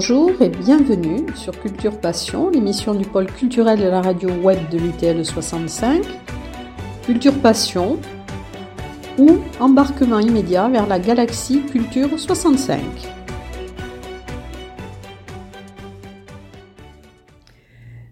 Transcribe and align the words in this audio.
Bonjour 0.00 0.30
et 0.40 0.48
bienvenue 0.48 1.26
sur 1.34 1.58
Culture 1.60 1.98
Passion, 1.98 2.50
l'émission 2.50 2.94
du 2.94 3.04
pôle 3.04 3.26
culturel 3.26 3.80
de 3.80 3.86
la 3.86 4.00
radio 4.00 4.30
web 4.30 4.56
de 4.70 4.78
l'UTL 4.78 5.24
65. 5.24 6.04
Culture 7.02 7.34
Passion 7.42 7.98
ou 9.18 9.38
embarquement 9.58 10.20
immédiat 10.20 10.68
vers 10.68 10.86
la 10.86 11.00
galaxie 11.00 11.62
Culture 11.62 12.16
65. 12.16 12.80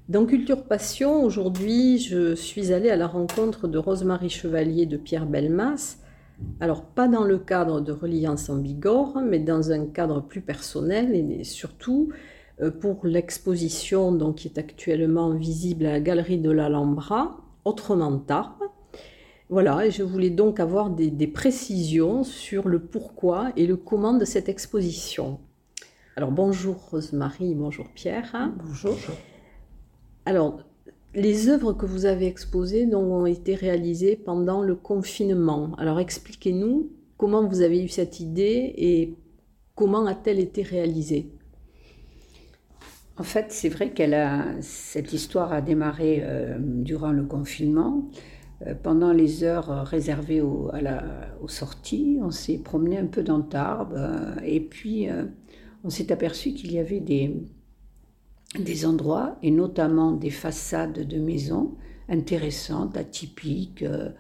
Dans 0.09 0.27
Culture 0.27 0.65
Passion, 0.65 1.23
aujourd'hui, 1.23 1.99
je 2.01 2.35
suis 2.35 2.73
allée 2.73 2.91
à 2.91 2.97
la 2.97 3.07
rencontre 3.07 3.69
de 3.69 3.79
Rosemary 3.79 4.29
Chevalier 4.29 4.87
de 4.87 4.97
Pierre 4.97 5.27
Belmas. 5.27 5.99
Alors, 6.61 6.85
pas 6.85 7.09
dans 7.09 7.25
le 7.25 7.39
cadre 7.39 7.81
de 7.81 7.93
Reliance 7.93 8.49
en 8.51 8.57
Bigorre, 8.57 9.21
mais 9.23 9.39
dans 9.39 9.73
un 9.73 9.87
cadre 9.87 10.21
plus 10.21 10.41
personnel 10.41 11.15
et 11.15 11.45
surtout 11.45 12.11
euh, 12.61 12.71
pour 12.71 13.07
l'exposition 13.07 14.33
qui 14.33 14.49
est 14.49 14.59
actuellement 14.59 15.31
visible 15.31 15.87
à 15.87 15.93
la 15.93 16.01
galerie 16.01 16.39
de 16.39 16.51
l'Alhambra, 16.51 17.43
Autrement 17.65 18.17
tard. 18.19 18.61
Voilà, 19.49 19.87
et 19.87 19.91
je 19.91 20.05
voulais 20.05 20.31
donc 20.31 20.61
avoir 20.61 20.89
des, 20.89 21.11
des, 21.11 21.27
précisions 21.27 22.23
sur 22.23 22.69
le 22.69 22.79
pourquoi 22.79 23.51
et 23.57 23.67
le 23.67 23.77
comment 23.77 24.13
de 24.15 24.25
cette 24.25 24.49
exposition. 24.49 25.41
Alors, 26.15 26.31
bonjour 26.31 26.77
Rosemary, 26.91 27.57
bonjour 27.57 27.89
Pierre. 27.93 28.53
Bonjour. 28.65 28.97
Alors, 30.27 30.61
les 31.17 31.49
œuvres 31.49 31.73
que 31.73 31.87
vous 31.87 32.05
avez 32.05 32.27
exposées 32.27 32.87
ont 32.95 33.25
été 33.25 33.55
réalisées 33.55 34.17
pendant 34.17 34.63
le 34.63 34.75
confinement. 34.75 35.73
Alors, 35.79 35.99
expliquez-nous 35.99 36.91
comment 37.17 37.47
vous 37.47 37.63
avez 37.63 37.83
eu 37.83 37.89
cette 37.89 38.21
idée 38.21 38.75
et 38.77 39.15
comment 39.75 40.05
a-t-elle 40.05 40.39
été 40.39 40.63
réalisée? 40.63 41.31
En 43.17 43.23
fait, 43.23 43.47
c'est 43.49 43.71
vrai 43.71 43.93
que 43.93 44.03
cette 44.61 45.15
histoire 45.15 45.55
a 45.55 45.63
démarré 45.63 46.21
euh, 46.23 46.59
durant 46.61 47.13
le 47.13 47.25
confinement. 47.25 48.11
Euh, 48.67 48.75
pendant 48.75 49.13
les 49.13 49.43
heures 49.43 49.87
réservées 49.87 50.43
aux 50.43 50.71
sorties, 51.49 52.19
on 52.23 52.31
s'est 52.31 52.59
promené 52.59 52.99
un 52.99 53.07
peu 53.07 53.23
dans 53.23 53.41
Tarbes 53.41 53.95
euh, 53.97 54.35
et 54.45 54.61
puis 54.61 55.09
on 55.83 55.89
s'est 55.89 56.13
aperçu 56.13 56.53
qu'il 56.53 56.73
y 56.73 56.79
avait 56.79 57.01
des, 57.01 57.35
des 58.55 58.87
endroits, 58.87 59.37
et 59.43 59.51
notamment 59.51 60.13
des 60.13 60.31
façades 60.31 61.07
de 61.07 61.19
maisons 61.19 61.75
intéressantes, 62.09 62.97
atypiques, 62.97 63.83
euh, 63.83 64.11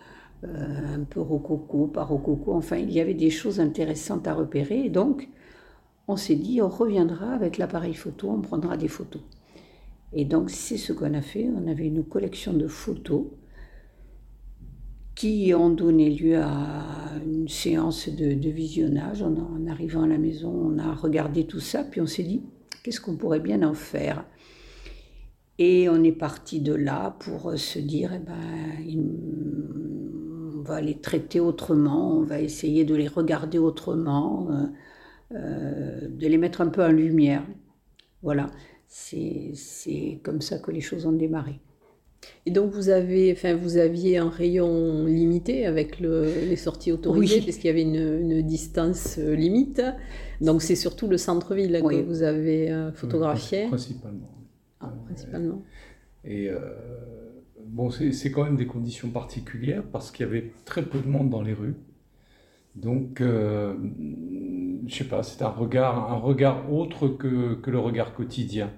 un 0.45 1.05
peu 1.05 1.21
rococo, 1.21 1.87
pas 1.87 2.05
rococo, 2.05 2.53
enfin 2.53 2.77
il 2.77 2.93
y 2.93 3.01
avait 3.01 3.15
des 3.15 3.31
choses 3.31 3.59
intéressantes 3.61 4.27
à 4.27 4.35
repérer, 4.35 4.85
et 4.85 4.91
donc 4.91 5.29
on 6.09 6.17
s'est 6.17 6.35
dit 6.35 6.61
on 6.61 6.69
reviendra 6.69 7.33
avec 7.33 7.59
l'appareil 7.59 7.95
photo, 7.95 8.31
on 8.31 8.41
prendra 8.41 8.77
des 8.77 8.89
photos. 8.89 9.23
Et 10.13 10.25
donc 10.25 10.51
c'est 10.51 10.77
ce 10.77 10.93
qu'on 10.93 11.15
a 11.15 11.23
fait, 11.23 11.49
on 11.55 11.67
avait 11.69 11.87
une 11.87 12.05
collection 12.05 12.53
de 12.53 12.69
photos 12.69 13.25
qui 15.15 15.55
ont 15.55 15.71
donné 15.71 16.11
lieu 16.11 16.39
à 16.39 16.85
une 17.25 17.49
séance 17.49 18.09
de, 18.11 18.51
visionnage. 18.51 19.23
en 19.23 19.67
arrivant 19.67 20.03
à 20.03 20.07
la 20.07 20.19
maison, 20.19 20.51
on 20.51 20.79
a 20.79 20.95
regardé 20.95 21.47
tout 21.47 21.61
ça, 21.61 21.83
puis 21.83 22.03
on 22.03 22.07
s'est 22.07 22.23
dit, 22.23 22.43
Qu'est-ce 22.87 23.01
qu'on 23.01 23.17
pourrait 23.17 23.41
bien 23.41 23.65
en 23.65 23.75
faire? 23.75 24.25
Et 25.59 25.89
on 25.89 26.05
est 26.05 26.12
parti 26.12 26.61
de 26.61 26.73
là 26.73 27.17
pour 27.19 27.59
se 27.59 27.81
dire, 27.81 28.12
eh 28.15 28.20
ben, 28.20 29.03
on 30.56 30.62
va 30.62 30.81
les 30.81 31.01
traiter 31.01 31.41
autrement, 31.41 32.16
on 32.16 32.22
va 32.22 32.41
essayer 32.41 32.84
de 32.84 32.94
les 32.94 33.09
regarder 33.09 33.59
autrement, 33.59 34.47
euh, 34.53 34.66
euh, 35.33 36.09
de 36.09 36.28
les 36.28 36.38
mettre 36.38 36.61
un 36.61 36.69
peu 36.69 36.84
en 36.84 36.93
lumière. 36.93 37.43
Voilà, 38.22 38.47
c'est 38.87 40.21
comme 40.22 40.41
ça 40.41 40.61
que 40.61 40.71
les 40.71 40.81
choses 40.81 41.06
ont 41.06 41.12
démarré. 41.12 41.59
Et 42.44 42.50
donc 42.50 42.71
vous 42.71 42.88
avez, 42.88 43.32
enfin 43.32 43.54
vous 43.54 43.77
aviez 43.77 44.19
un 44.19 44.28
rayon 44.28 45.04
limité 45.06 45.66
avec 45.66 46.00
les 46.00 46.56
sorties 46.56 46.93
autorisées, 46.93 47.41
parce 47.41 47.56
qu'il 47.56 47.66
y 47.66 47.71
avait 47.71 47.82
une, 47.82 48.43
distance 48.43 49.19
euh, 49.19 49.34
limite. 49.34 49.82
Donc 50.41 50.62
c'est 50.62 50.76
surtout 50.76 51.09
le 51.09 51.16
centre-ville 51.16 51.82
que 51.82 52.03
vous 52.03 52.22
avez 52.22 52.71
euh, 52.71 52.93
photographié. 52.93 53.66
Principalement. 53.66 54.31
Ah, 54.81 54.93
principalement. 55.06 55.62
Et 56.25 56.49
euh, 56.49 56.59
bon, 57.66 57.91
c'est 57.91 58.31
quand 58.31 58.44
même 58.44 58.56
des 58.56 58.66
conditions 58.66 59.09
particulières 59.09 59.82
parce 59.93 60.10
qu'il 60.10 60.26
y 60.26 60.28
avait 60.28 60.53
très 60.65 60.82
peu 60.82 61.00
de 61.00 61.09
monde 61.09 61.31
dans 61.31 61.43
les 61.43 61.55
rues. 61.55 61.75
Donc, 62.75 63.21
je 63.21 63.75
je 64.87 64.94
sais 64.94 65.05
pas, 65.05 65.22
c'est 65.22 65.43
un 65.43 65.49
regard, 65.49 66.12
un 66.12 66.19
regard 66.19 66.71
autre 66.71 67.09
que, 67.09 67.55
que 67.55 67.71
le 67.71 67.78
regard 67.78 68.15
quotidien 68.15 68.71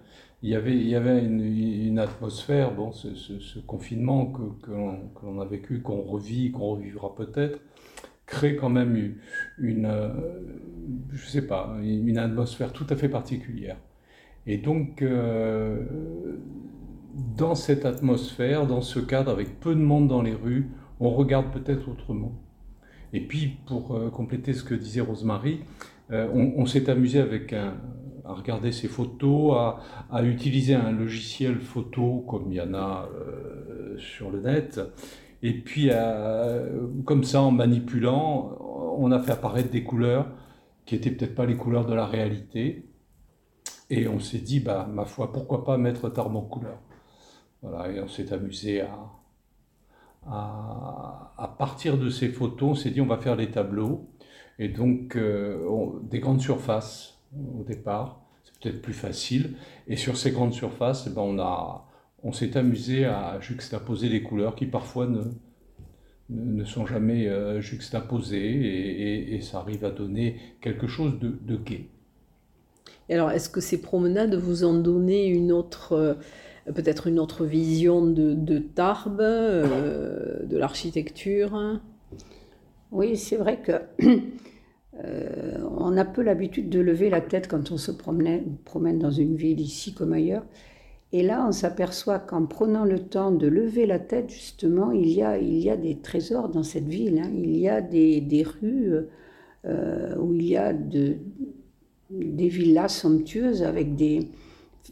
il 0.43 0.51
y 0.51 0.55
avait, 0.55 0.77
il 0.77 0.89
y 0.89 0.95
avait 0.95 1.25
une, 1.25 1.99
atmosphère, 1.99 2.73
bon, 2.73 2.93
ce, 2.93 3.59
confinement 3.61 4.27
que, 4.27 4.43
que 4.63 4.71
l'on 5.27 5.41
a 5.41 5.45
vécu, 5.45 5.81
qu'on 5.81 6.03
revit, 6.03 6.53
qu'on 6.53 6.75
revivra 6.75 7.15
peut-être, 7.17 7.61
crée 8.29 8.57
quand 8.57 8.69
même 8.69 8.95
une, 8.95 9.15
une, 9.59 9.87
euh, 9.87 10.11
je 11.11 11.27
sais 11.27 11.47
pas, 11.47 11.77
une 11.83 12.19
atmosphère 12.19 12.73
tout 12.73 12.87
à 12.91 12.95
fait 12.95 13.09
particulière. 13.09 13.77
Et 14.47 14.59
donc, 14.59 15.03
euh, 15.03 15.83
dans 17.37 17.55
cette 17.55 17.85
atmosphère, 17.85 18.67
dans 18.67 18.83
ce 18.83 19.01
cadre, 19.01 19.33
avec 19.33 19.59
peu 19.59 19.75
de 19.75 19.81
monde 19.81 20.09
dans 20.09 20.23
les 20.23 20.35
rues, 20.35 20.69
on 21.01 21.11
regarde 21.11 21.53
peut-être 21.53 21.89
autrement. 21.91 22.33
Et 23.13 23.21
puis, 23.21 23.57
pour 23.67 23.97
euh, 23.97 24.11
compléter 24.11 24.53
ce 24.53 24.63
que 24.63 24.75
disait 24.75 25.01
Rosemary, 25.01 25.61
on 26.11 26.65
s'est 26.65 26.89
amusé 26.89 27.21
avec 27.21 27.53
un, 27.53 27.75
à 28.29 28.35
regarder 28.35 28.73
ses 28.73 28.89
photos, 28.89 29.57
à, 30.11 30.23
utiliser 30.23 30.75
un 30.75 30.93
logiciel 30.93 31.61
photo 31.61 32.25
comme 32.29 32.53
il 32.53 32.57
y 32.57 32.61
en 32.61 32.75
a 32.75 33.09
euh, 33.15 33.97
sur 33.99 34.31
le 34.31 34.41
net. 34.41 34.81
Et 35.43 35.55
puis, 35.55 35.91
comme 37.05 37.23
ça, 37.23 37.43
en 37.43 37.53
manipulant, 37.53 38.59
on 38.99 39.13
a 39.13 39.21
fait 39.21 39.31
apparaître 39.31 39.71
des 39.71 39.85
couleurs 39.85 40.27
qui 40.85 40.97
n'étaient 40.97 41.11
peut-être 41.11 41.35
pas 41.35 41.47
les 41.47 41.57
couleurs 41.57 41.87
de 41.87 41.95
la 41.95 42.07
réalité. 42.07 42.89
Et 43.91 44.09
on 44.09 44.21
s'est 44.21 44.39
dit, 44.39 44.61
bah, 44.61 44.89
ma 44.93 45.05
foi, 45.05 45.33
pourquoi 45.33 45.65
pas 45.65 45.79
mettre 45.79 46.09
Tarbes 46.09 46.37
en 46.37 46.43
couleur? 46.43 46.79
Voilà, 47.63 47.91
et 47.91 48.01
on 48.01 48.09
s'est 48.09 48.33
amusé 48.33 48.81
à, 48.81 49.19
à, 50.27 51.55
partir 51.59 51.99
de 51.99 52.11
ces 52.11 52.29
photos, 52.29 52.71
on 52.71 52.75
s'est 52.75 52.91
dit, 52.91 53.01
on 53.01 53.07
va 53.07 53.19
faire 53.19 53.37
des 53.37 53.51
tableaux. 53.51 54.09
Et 54.59 54.69
donc, 54.69 55.17
euh, 55.17 55.69
des 56.03 56.21
grandes 56.21 56.41
surfaces 56.41 57.18
au 57.37 57.65
départ. 57.65 58.21
C'est 58.45 58.59
peut-être 58.61 58.83
plus 58.83 58.95
facile. 58.95 59.57
Et 59.87 59.97
sur 59.97 60.17
ces 60.17 60.31
grandes 60.31 60.55
surfaces, 60.55 61.05
eh 61.07 61.11
ben 61.11 61.23
on, 61.23 61.39
a, 61.39 61.87
on 62.23 62.33
s'est 62.33 62.57
amusé 62.57 63.05
à 63.05 63.39
juxtaposer 63.41 64.09
les 64.09 64.23
couleurs 64.23 64.55
qui 64.55 64.67
parfois 64.67 65.07
ne, 65.07 65.23
ne 66.31 66.65
sont 66.65 66.87
jamais 66.87 67.27
euh, 67.27 67.61
juxtaposées 67.61 69.35
et, 69.35 69.41
ça 69.41 69.59
arrive 69.59 69.85
à 69.85 69.91
donner 69.91 70.37
quelque 70.61 70.87
chose 70.87 71.19
de, 71.19 71.39
de 71.41 71.57
gai. 71.57 71.89
Et 73.09 73.15
alors, 73.15 73.31
est-ce 73.31 73.49
que 73.49 73.61
ces 73.61 73.81
promenades 73.81 74.35
vous 74.35 74.65
ont 74.65 74.79
donné 74.79 75.27
une 75.27 75.53
autre, 75.53 75.93
euh, 75.93 76.15
peut-être 76.75 77.07
une 77.07 77.19
autre 77.19 77.45
vision 77.47 78.05
de, 78.05 78.35
de 78.35 78.59
Tarbes, 78.59 79.21
euh, 79.21 80.45
de 80.45 80.59
l'architecture? 80.59 81.81
Oui, 82.91 83.17
c'est 83.17 83.37
vrai 83.37 83.61
que 83.61 83.73
Euh, 85.05 85.59
on 85.79 85.97
a 85.97 86.05
peu 86.05 86.23
l'habitude 86.23 86.71
de 86.71 86.81
lever 86.81 87.11
la 87.11 87.21
tête 87.21 87.49
quand 87.49 87.71
on 87.71 87.77
se 87.77 87.93
promène 87.93 88.99
dans 88.99 89.11
une 89.11 89.37
ville 89.37 89.61
ici 89.61 89.95
comme 89.95 90.13
ailleurs. 90.13 90.45
Et 91.13 91.23
là, 91.23 91.47
on 91.49 91.53
s'aperçoit 91.53 92.19
qu'en 92.19 92.45
prenant 92.45 92.85
le 92.85 92.99
temps 92.99 93.31
de 93.31 93.47
lever 93.47 93.87
la 93.87 93.99
tête, 93.99 94.31
justement, 94.31 94.93
il 94.93 95.09
y 95.09 95.23
a, 95.23 95.39
il 95.39 95.59
y 95.59 95.71
a 95.71 95.77
des 95.77 95.99
trésors 95.99 96.49
dans 96.51 96.63
cette 96.63 96.87
ville. 96.89 97.19
Hein. 97.19 97.31
Il 97.35 97.57
y 97.57 97.69
a 97.69 97.81
des, 97.81 98.21
des 98.21 98.43
rues 98.43 98.93
euh, 99.65 100.17
où 100.19 100.35
il 100.35 100.45
y 100.45 100.57
a 100.57 100.75
de, 100.75 101.17
des 102.11 102.49
villas 102.49 102.89
somptueuses 102.89 103.63
avec 103.63 103.95
des 103.95 104.29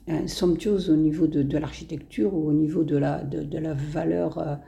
euh, 0.08 0.26
somptueuses 0.26 0.88
au 0.88 0.96
niveau 0.96 1.26
de, 1.26 1.42
de 1.42 1.58
l'architecture 1.58 2.32
ou 2.32 2.48
au 2.48 2.52
niveau 2.52 2.84
de 2.84 2.96
la, 2.96 3.22
de, 3.22 3.58
la 3.58 3.74
valeur 3.74 4.58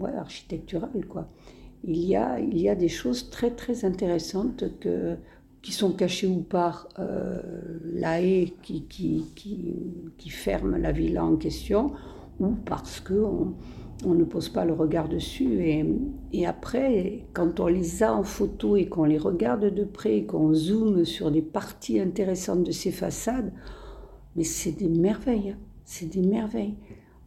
architecturale, 0.00 1.06
quoi 1.08 1.28
il 1.86 2.04
y 2.04 2.16
a, 2.16 2.40
il 2.40 2.60
y 2.60 2.68
a 2.68 2.74
des 2.74 2.88
choses 2.88 3.30
très 3.30 3.50
très 3.50 3.84
intéressantes 3.84 4.64
que, 4.80 5.16
qui 5.62 5.72
sont 5.72 5.92
cachées 5.92 6.26
ou 6.26 6.40
par 6.40 6.88
euh, 6.98 7.40
la 7.84 8.20
haie 8.20 8.52
qui, 8.62 8.82
qui, 8.82 9.24
qui, 10.16 10.30
ferme 10.30 10.76
la 10.76 10.92
villa 10.92 11.24
en 11.24 11.36
question, 11.36 11.92
ou 12.40 12.48
parce 12.64 13.00
qu'on 13.00 13.54
on 14.04 14.14
ne 14.14 14.24
pose 14.24 14.48
pas 14.48 14.64
le 14.64 14.72
regard 14.72 15.08
dessus. 15.08 15.60
Et, 15.60 15.84
et, 16.32 16.46
après, 16.46 17.24
quand 17.32 17.60
on 17.60 17.68
les 17.68 18.02
a 18.02 18.12
en 18.12 18.24
photo 18.24 18.76
et 18.76 18.86
qu'on 18.86 19.04
les 19.04 19.18
regarde 19.18 19.72
de 19.72 19.84
près, 19.84 20.24
qu'on 20.24 20.52
zoome 20.52 21.04
sur 21.04 21.30
des 21.30 21.42
parties 21.42 22.00
intéressantes 22.00 22.64
de 22.64 22.72
ces 22.72 22.90
façades, 22.90 23.52
mais 24.34 24.44
c'est 24.44 24.72
des 24.72 24.88
merveilles, 24.88 25.56
c'est 25.84 26.06
des 26.06 26.22
merveilles. 26.22 26.74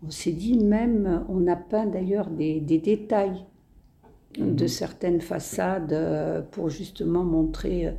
On 0.06 0.12
s'est 0.12 0.32
dit 0.32 0.58
même, 0.58 1.26
on 1.30 1.48
a 1.48 1.56
peint 1.56 1.88
d'ailleurs 1.88 2.30
des, 2.30 2.60
des 2.62 2.78
détails 2.78 3.46
de 4.40 4.68
certaines 4.68 5.22
façades 5.22 5.94
euh, 5.94 6.42
pour 6.42 6.70
justement 6.70 7.24
montrer 7.24 7.94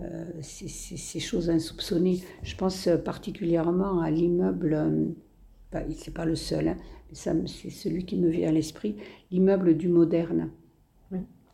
euh, 0.00 0.24
ces, 0.40 1.20
choses 1.20 1.50
insoupçonnées. 1.50 2.20
Je 2.42 2.56
pense 2.56 2.88
particulièrement 3.04 4.00
à 4.00 4.10
l'immeuble, 4.10 4.74
euh, 4.74 5.80
c'est 5.96 6.12
pas 6.12 6.24
le 6.24 6.34
seul, 6.34 6.68
hein, 6.68 6.76
mais 7.10 7.46
c'est 7.46 7.70
celui 7.70 8.04
qui 8.04 8.16
me 8.16 8.28
vient 8.28 8.48
à 8.48 8.52
l'esprit, 8.52 8.96
l'immeuble 9.30 9.76
du 9.76 9.88
moderne. 9.88 10.50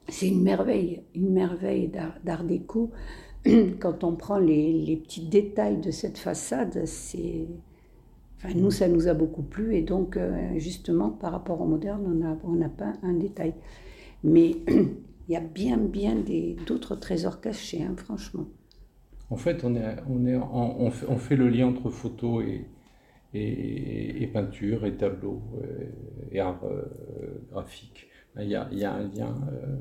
C'est 0.08 0.28
une 0.28 0.42
merveille, 0.42 1.02
une 1.14 1.30
merveille 1.30 1.92
d'art 2.24 2.44
déco. 2.44 2.90
Quand 3.78 4.04
on 4.04 4.16
prend 4.16 4.38
les, 4.38 4.72
les, 4.72 4.96
petits 4.96 5.28
détails 5.28 5.76
de 5.76 5.90
cette 5.90 6.18
façade, 6.18 6.84
c'est, 6.86 7.46
enfin, 8.38 8.54
nous 8.56 8.70
ça 8.70 8.88
nous 8.88 9.06
a 9.06 9.14
beaucoup 9.14 9.42
plu 9.42 9.76
et 9.76 9.82
donc 9.82 10.16
euh, 10.16 10.58
justement 10.58 11.10
par 11.10 11.32
rapport 11.32 11.60
au 11.60 11.66
moderne, 11.66 12.04
on 12.06 12.14
n'a 12.14 12.38
on 12.44 12.60
a 12.62 12.68
pas 12.70 12.94
un 13.02 13.12
détail. 13.12 13.54
Mais 14.24 14.56
il 14.68 15.32
y 15.32 15.36
a 15.36 15.40
bien, 15.40 15.78
bien 15.78 16.16
d'autres 16.66 16.96
trésors 16.96 17.40
cachés, 17.40 17.82
hein, 17.82 17.94
franchement. 17.96 18.46
En 19.30 19.36
fait, 19.36 19.62
on, 19.64 19.76
est, 19.76 19.96
on, 20.08 20.26
est 20.26 20.36
on, 20.36 20.90
fait, 21.18 21.36
le 21.36 21.48
lien 21.48 21.68
entre 21.68 21.88
photo 21.90 22.40
et, 22.40 22.66
et, 23.32 24.26
peinture 24.32 24.84
et 24.84 24.96
tableau 24.96 25.40
euh, 25.62 25.84
et 26.32 26.40
art 26.40 26.60
euh, 26.64 26.82
graphique. 27.52 28.08
Il 28.36 28.48
y, 28.48 28.56
a, 28.56 28.68
il 28.72 28.78
y, 28.78 28.84
a, 28.84 28.92
un 28.92 29.08
lien, 29.08 29.34
euh, 29.52 29.76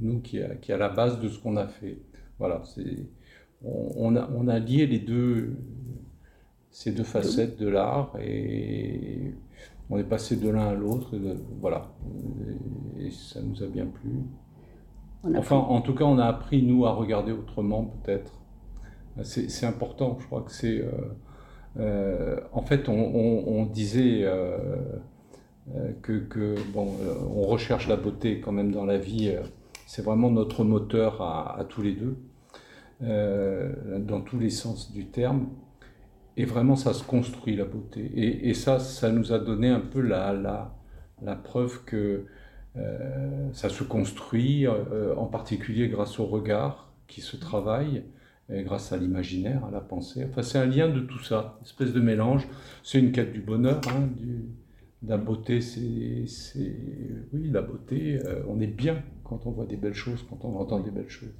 nous, 0.00 0.20
qui 0.20 0.38
est, 0.38 0.70
à 0.70 0.76
la 0.76 0.88
base 0.88 1.20
de 1.20 1.28
ce 1.28 1.38
qu'on 1.38 1.56
a 1.56 1.66
fait. 1.68 1.98
Voilà, 2.38 2.62
on, 3.62 4.16
a, 4.16 4.30
on 4.34 4.48
a 4.48 4.58
lié 4.58 4.86
les 4.86 4.98
deux, 4.98 5.56
ces 6.70 6.92
deux 6.92 7.04
facettes 7.04 7.58
de 7.58 7.68
l'art 7.68 8.14
et 8.20 9.34
on 9.92 9.98
est 9.98 10.04
passé 10.04 10.36
de 10.36 10.48
l'un 10.48 10.68
à 10.68 10.74
l'autre. 10.74 11.10
Voilà, 11.60 11.92
et 12.98 13.10
ça 13.10 13.40
nous 13.42 13.62
a 13.62 13.66
bien 13.66 13.86
plu. 13.86 14.10
Enfin, 15.36 15.56
en 15.56 15.82
tout 15.82 15.94
cas, 15.94 16.04
on 16.04 16.18
a 16.18 16.24
appris, 16.24 16.62
nous, 16.62 16.86
à 16.86 16.92
regarder 16.92 17.30
autrement, 17.30 17.84
peut-être. 17.84 18.32
C'est 19.22 19.66
important, 19.66 20.16
je 20.20 20.26
crois 20.26 20.40
que 20.40 20.50
c'est... 20.50 20.80
Euh, 20.80 20.90
euh, 21.78 22.40
en 22.52 22.62
fait, 22.62 22.88
on, 22.88 23.66
disait 23.66 24.22
euh, 24.24 24.76
que, 26.00 26.54
bon, 26.72 26.88
on 27.36 27.42
recherche 27.42 27.86
la 27.86 27.96
beauté 27.96 28.40
quand 28.40 28.52
même 28.52 28.72
dans 28.72 28.86
la 28.86 28.96
vie. 28.96 29.34
c'est 29.86 30.02
vraiment 30.02 30.30
notre 30.30 30.64
moteur 30.64 31.20
à, 31.20 31.64
tous 31.68 31.82
les 31.82 31.92
deux, 31.92 32.16
dans 33.00 34.22
tous 34.22 34.38
les 34.38 34.50
sens 34.50 34.90
du 34.90 35.06
terme. 35.06 35.48
Et 36.36 36.44
vraiment, 36.44 36.76
ça 36.76 36.94
se 36.94 37.04
construit, 37.04 37.56
la 37.56 37.64
beauté. 37.64 38.10
Et, 38.48 38.54
ça, 38.54 38.78
ça 38.78 39.10
nous 39.10 39.32
a 39.32 39.38
donné 39.38 39.68
un 39.68 39.80
peu 39.80 40.00
la, 40.00 40.32
la, 40.32 40.74
la 41.22 41.36
preuve 41.36 41.84
que 41.84 42.24
euh, 42.76 43.48
ça 43.52 43.68
se 43.68 43.84
construit 43.84 44.66
euh, 44.66 45.14
en 45.16 45.26
particulier 45.26 45.88
grâce 45.88 46.18
au 46.18 46.24
regard 46.24 46.90
qui 47.06 47.20
se 47.20 47.36
travaille, 47.36 48.04
grâce 48.50 48.92
à 48.92 48.96
l'imaginaire, 48.96 49.64
à 49.66 49.70
la 49.70 49.80
pensée. 49.80 50.26
Enfin, 50.28 50.42
c'est 50.42 50.58
un 50.58 50.66
lien 50.66 50.88
de 50.88 51.00
tout 51.00 51.22
ça, 51.22 51.56
une 51.60 51.66
espèce 51.66 51.92
de 51.92 52.00
mélange. 52.00 52.48
C'est 52.82 52.98
une 52.98 53.12
quête 53.12 53.32
du 53.32 53.40
bonheur, 53.40 53.80
hein, 53.88 54.08
du, 54.18 54.46
la 55.06 55.16
beauté, 55.16 55.60
c'est, 55.60 56.26
oui, 57.32 57.50
la 57.50 57.62
beauté. 57.62 58.20
Euh, 58.24 58.42
on 58.48 58.60
est 58.60 58.66
bien 58.66 59.02
quand 59.24 59.46
on 59.46 59.50
voit 59.50 59.66
des 59.66 59.76
belles 59.76 59.94
choses, 59.94 60.24
quand 60.28 60.44
on 60.44 60.56
entend 60.58 60.80
des 60.80 60.90
belles 60.90 61.08
choses. 61.08 61.34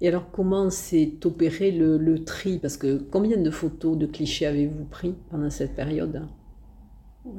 Et 0.00 0.08
alors, 0.08 0.30
comment 0.30 0.70
s'est 0.70 1.14
opéré 1.24 1.70
le, 1.70 2.24
tri? 2.24 2.58
Parce 2.58 2.76
que 2.76 2.98
combien 2.98 3.36
de 3.36 3.50
photos 3.50 3.96
de 3.96 4.06
clichés 4.06 4.46
avez-vous 4.46 4.84
pris 4.84 5.14
pendant 5.30 5.50
cette 5.50 5.74
période? 5.74 6.26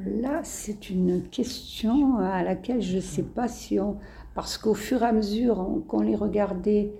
Là, 0.06 0.42
c'est 0.44 0.90
une 0.90 1.24
question 1.30 2.18
à 2.18 2.44
laquelle 2.44 2.82
je 2.82 2.98
ne 2.98 3.02
sais 3.02 3.24
pas 3.24 3.48
si 3.48 3.80
on... 3.80 3.98
Parce 4.36 4.58
qu'au 4.58 4.74
fur 4.74 5.02
et 5.02 5.06
à 5.06 5.14
mesure 5.14 5.84
qu'on 5.88 6.02
les 6.02 6.16
regardait, 6.16 6.92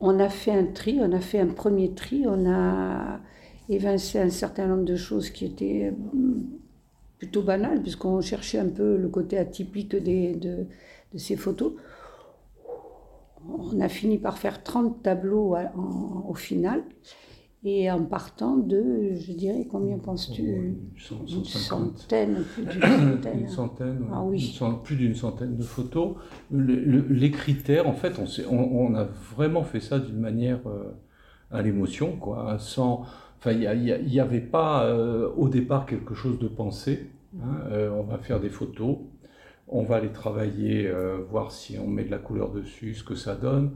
on 0.00 0.18
a 0.18 0.28
fait 0.28 0.52
un 0.52 0.64
tri, 0.64 0.98
on 1.00 1.12
a 1.12 1.20
fait 1.20 1.38
un 1.38 1.46
premier 1.46 1.92
tri, 1.92 2.24
on 2.26 2.50
a 2.50 3.20
évincé 3.68 4.18
un 4.18 4.30
certain 4.30 4.66
nombre 4.66 4.84
de 4.84 4.96
choses 4.96 5.30
qui 5.30 5.46
étaient 5.46 5.92
hum, 6.12 6.44
plutôt 7.18 7.42
banales, 7.42 7.82
puisqu'on 7.82 8.20
cherchait 8.20 8.58
un 8.58 8.68
peu 8.68 8.96
le 8.96 9.08
côté 9.08 9.38
atypique 9.38 9.96
de, 9.96 10.66
ces 11.16 11.36
photos. 11.36 11.72
On 13.48 13.80
a 13.80 13.88
fini 13.88 14.18
par 14.18 14.38
faire 14.38 14.62
30 14.62 15.02
tableaux 15.02 15.56
au 16.28 16.34
final. 16.34 16.82
Et 17.68 17.90
en 17.90 18.04
partant 18.04 18.56
de, 18.56 19.14
je 19.14 19.32
dirais, 19.32 19.66
combien 19.68 19.98
penses-tu 19.98 20.76
Une 21.28 21.44
centaine, 21.44 22.44
plus 22.54 22.62
d'une 22.62 22.80
centaine. 22.80 23.40
Une 23.40 23.48
centaine, 23.48 24.06
ah, 24.12 24.22
oui. 24.22 24.56
plus 24.84 24.94
d'une 24.94 25.16
centaine 25.16 25.56
de 25.56 25.64
photos. 25.64 26.14
les 26.52 27.30
critères, 27.32 27.88
en 27.88 27.92
fait, 27.92 28.20
on, 28.48 28.56
on, 28.56 28.94
a 28.94 29.08
vraiment 29.34 29.64
fait 29.64 29.80
ça 29.80 29.98
d'une 29.98 30.20
manière 30.20 30.60
euh, 30.66 30.92
à 31.50 31.60
l'émotion, 31.60 32.16
quoi, 32.16 32.56
sans... 32.60 33.04
Enfin, 33.38 33.50
il 33.50 34.06
n'y 34.06 34.20
avait 34.20 34.40
pas 34.40 34.84
euh, 34.84 35.28
au 35.36 35.48
départ 35.48 35.86
quelque 35.86 36.14
chose 36.14 36.38
de 36.38 36.46
pensé. 36.46 37.10
Hein, 37.42 37.58
euh, 37.70 37.90
on 37.90 38.04
va 38.04 38.18
faire 38.18 38.38
des 38.40 38.48
photos, 38.48 38.98
on 39.68 39.82
va 39.82 40.00
les 40.00 40.10
travailler, 40.10 40.90
voir 41.30 41.50
si 41.52 41.78
on 41.78 41.86
met 41.86 42.04
de 42.04 42.10
la 42.10 42.18
couleur 42.18 42.52
dessus, 42.52 42.94
ce 42.94 43.04
que 43.04 43.14
ça 43.14 43.34
donne. 43.34 43.72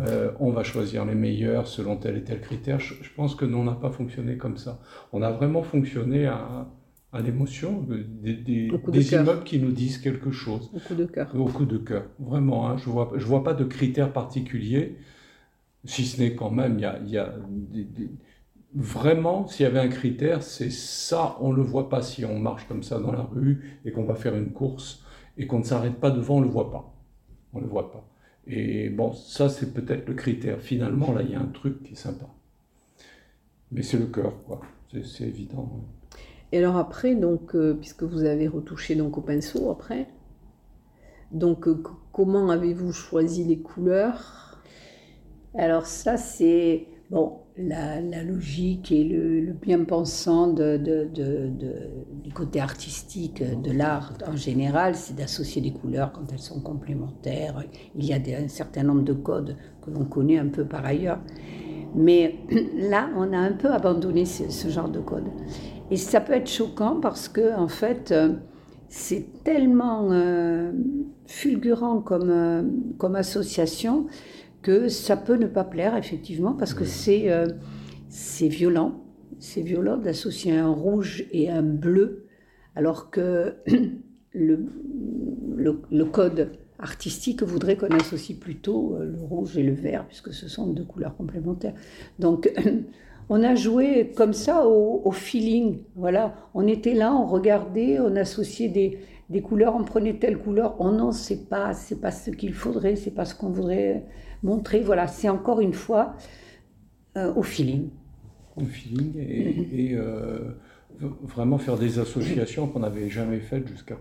Euh, 0.00 0.30
on 0.38 0.50
va 0.50 0.62
choisir 0.62 1.04
les 1.04 1.14
meilleurs 1.14 1.66
selon 1.66 1.96
tel 1.96 2.16
et 2.16 2.22
tel 2.24 2.40
critère. 2.40 2.78
Je, 2.78 2.94
pense 3.16 3.34
que 3.34 3.44
nous, 3.44 3.58
on 3.58 3.64
n'a 3.64 3.72
pas 3.72 3.90
fonctionné 3.90 4.36
comme 4.36 4.56
ça. 4.56 4.78
On 5.12 5.22
a 5.22 5.30
vraiment 5.30 5.62
fonctionné 5.62 6.26
à, 6.26 6.68
l'émotion, 7.24 7.84
des, 7.88 8.34
des, 8.34 9.14
immeubles 9.14 9.42
qui 9.42 9.58
nous 9.58 9.72
disent 9.72 9.98
quelque 9.98 10.30
chose. 10.30 10.70
Au 10.74 10.78
coup 10.78 10.94
de 10.94 11.04
cœur. 11.06 11.34
Au 11.34 11.46
coup 11.46 11.64
de 11.64 11.78
cœur, 11.78 12.04
vraiment. 12.18 12.68
Hein. 12.68 12.76
je 12.76 12.88
ne 12.88 12.92
vois, 12.92 13.12
je 13.16 13.24
vois 13.24 13.42
pas 13.42 13.54
de 13.54 13.64
critères 13.64 14.12
particuliers, 14.12 14.96
si 15.84 16.04
ce 16.04 16.20
n'est 16.20 16.34
quand 16.34 16.50
même, 16.50 16.78
il 16.78 17.10
y 17.10 17.18
a, 17.18 17.34
vraiment, 18.74 19.48
s'il 19.48 19.64
y 19.64 19.66
avait 19.66 19.80
un 19.80 19.88
critère, 19.88 20.42
c'est 20.42 20.70
ça, 20.70 21.36
on 21.40 21.50
ne 21.50 21.56
le 21.56 21.62
voit 21.62 21.88
pas 21.88 22.02
si 22.02 22.24
on 22.24 22.38
marche 22.38 22.68
comme 22.68 22.82
ça 22.82 23.00
dans 23.00 23.12
la 23.12 23.22
rue 23.22 23.80
et 23.84 23.90
qu'on 23.90 24.04
va 24.04 24.14
faire 24.14 24.36
une 24.36 24.52
course 24.52 25.02
et 25.38 25.46
qu'on 25.46 25.60
ne 25.60 25.64
s'arrête 25.64 25.94
pas 25.94 26.10
devant, 26.10 26.36
on 26.36 26.40
ne 26.40 26.46
le 26.46 26.50
voit 26.50 26.70
pas. 26.70 26.92
On 27.54 27.60
le 27.60 27.66
voit 27.66 27.90
pas. 27.90 28.04
Et 28.46 28.88
bon, 28.90 29.12
ça 29.12 29.48
c'est 29.48 29.72
peut-être 29.72 30.08
le 30.08 30.14
critère. 30.14 30.60
Finalement, 30.60 31.12
là, 31.12 31.22
il 31.22 31.30
y 31.30 31.34
a 31.34 31.40
un 31.40 31.46
truc 31.46 31.82
qui 31.82 31.92
est 31.92 31.96
sympa. 31.96 32.26
Mais 33.70 33.82
c'est 33.82 33.98
le 33.98 34.06
cœur, 34.06 34.42
quoi. 34.44 34.60
C'est 35.04 35.24
évident. 35.24 35.70
Et 36.50 36.58
alors 36.58 36.76
après, 36.76 37.14
donc, 37.14 37.54
euh, 37.54 37.74
puisque 37.74 38.02
vous 38.02 38.24
avez 38.24 38.48
retouché 38.48 38.94
donc 38.94 39.18
au 39.18 39.20
pinceau 39.20 39.70
après, 39.70 40.08
donc 41.30 41.68
euh, 41.68 41.82
comment 42.12 42.48
avez-vous 42.48 42.92
choisi 42.92 43.44
les 43.44 43.58
couleurs? 43.58 44.47
Alors 45.54 45.86
ça, 45.86 46.16
c'est 46.16 46.86
bon 47.10 47.38
la, 47.58 48.22
logique 48.22 48.92
et 48.92 49.04
le, 49.04 49.52
bien-pensant 49.52 50.48
du 50.48 52.32
côté 52.32 52.60
artistique 52.60 53.42
de 53.42 53.72
l'art 53.72 54.12
en 54.26 54.36
général, 54.36 54.94
c'est 54.94 55.16
d'associer 55.16 55.60
des 55.60 55.72
couleurs 55.72 56.12
quand 56.12 56.32
elles 56.32 56.38
sont 56.38 56.60
complémentaires. 56.60 57.64
Il 57.96 58.04
y 58.04 58.12
a 58.12 58.18
un 58.38 58.48
certain 58.48 58.84
nombre 58.84 59.02
de 59.02 59.12
codes 59.12 59.56
que 59.82 59.90
l'on 59.90 60.04
connaît 60.04 60.38
un 60.38 60.48
peu 60.48 60.64
par 60.64 60.84
ailleurs. 60.84 61.20
Mais 61.94 62.36
là, 62.76 63.10
on 63.16 63.32
a 63.32 63.38
un 63.38 63.52
peu 63.52 63.70
abandonné 63.72 64.24
ce, 64.24 64.68
genre 64.68 64.88
de 64.88 65.00
code. 65.00 65.26
Et 65.90 65.96
ça 65.96 66.20
peut 66.20 66.34
être 66.34 66.50
choquant 66.50 67.00
parce 67.00 67.28
que, 67.28 67.56
en 67.56 67.68
fait, 67.68 68.12
euh, 68.12 68.34
c'est 68.88 69.42
tellement 69.42 70.08
euh, 70.12 70.72
fulgurant 71.26 72.00
comme, 72.00 72.30
euh, 72.30 72.62
comme 72.98 73.16
association 73.16 74.06
que 74.62 74.88
ça 74.88 75.16
peut 75.16 75.36
ne 75.36 75.46
pas 75.46 75.64
plaire, 75.64 75.96
effectivement, 75.96 76.52
parce 76.52 76.74
que 76.74 76.84
c'est 76.84 77.30
euh, 77.30 77.46
violent. 78.40 79.04
C'est 79.38 79.62
violent 79.62 79.96
d'associer 79.96 80.56
un 80.56 80.68
rouge 80.68 81.26
et 81.30 81.48
un 81.48 81.62
bleu, 81.62 82.26
alors 82.74 83.10
que 83.10 83.54
le, 84.32 84.66
le, 85.56 86.04
code 86.04 86.52
artistique 86.78 87.42
voudrait 87.42 87.76
qu'on 87.76 87.90
associe 87.90 88.38
plutôt 88.38 88.96
euh, 88.96 89.04
le 89.04 89.22
rouge 89.22 89.56
et 89.56 89.62
le 89.62 89.72
vert, 89.72 90.06
puisque 90.06 90.32
ce 90.32 90.48
sont 90.48 90.66
deux 90.66 90.84
couleurs 90.84 91.16
complémentaires. 91.16 91.74
Donc, 92.18 92.52
on 93.28 93.42
a 93.44 93.54
joué 93.54 94.12
comme 94.16 94.32
ça 94.32 94.66
au, 94.66 95.02
au, 95.04 95.12
feeling. 95.12 95.78
Voilà, 95.94 96.34
on 96.54 96.66
était 96.66 96.94
là, 96.94 97.14
on 97.14 97.26
regardait, 97.26 98.00
on 98.00 98.16
associait 98.16 98.68
des, 98.68 98.98
des 99.30 99.40
couleurs, 99.40 99.76
on 99.76 99.84
prenait 99.84 100.18
telle 100.18 100.38
couleur. 100.38 100.76
Oh 100.80 100.90
non, 100.90 101.12
c'est 101.12 101.48
pas, 101.48 101.74
c'est 101.74 102.00
pas 102.00 102.10
ce 102.10 102.30
qu'il 102.30 102.54
faudrait, 102.54 102.96
c'est 102.96 103.12
pas 103.12 103.24
ce 103.24 103.36
qu'on 103.36 103.50
voudrait 103.50 104.04
montrer. 104.42 104.80
Voilà, 104.80 105.06
c'est 105.06 105.28
encore 105.28 105.60
une 105.60 105.74
fois 105.74 106.14
euh, 107.16 107.32
au 107.34 107.42
feeling. 107.42 107.90
Au 108.56 108.64
feeling 108.64 109.16
et, 109.16 109.94
euh, 109.94 110.52
vraiment 111.22 111.58
faire 111.58 111.78
des 111.78 111.98
associations 111.98 112.66
qu'on 112.66 112.80
n'avait 112.80 113.08
jamais 113.08 113.38
faites 113.40 113.68
jusqu'à 113.68 113.96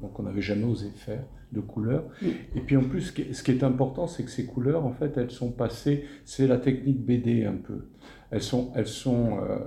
donc 0.00 0.18
on 0.18 0.22
n'avait 0.22 0.42
jamais 0.42 0.64
osé 0.64 0.88
faire 0.96 1.22
de 1.52 1.60
couleurs. 1.60 2.04
Mm. 2.22 2.26
Et 2.56 2.60
puis 2.60 2.76
en 2.76 2.84
plus, 2.84 3.12
ce 3.32 3.42
qui 3.42 3.50
est, 3.50 3.64
important, 3.64 4.06
c'est 4.06 4.24
que 4.24 4.30
ces 4.30 4.46
couleurs, 4.46 4.84
en 4.84 4.92
fait, 4.92 5.16
elles 5.16 5.30
sont 5.30 5.50
passées, 5.50 6.04
c'est 6.24 6.46
la 6.46 6.58
technique 6.58 7.04
BD 7.04 7.44
un 7.44 7.56
peu. 7.56 7.88
Elles 8.30 8.42
sont, 8.42 8.72
elles 8.74 8.86
sont, 8.86 9.38
euh, 9.38 9.58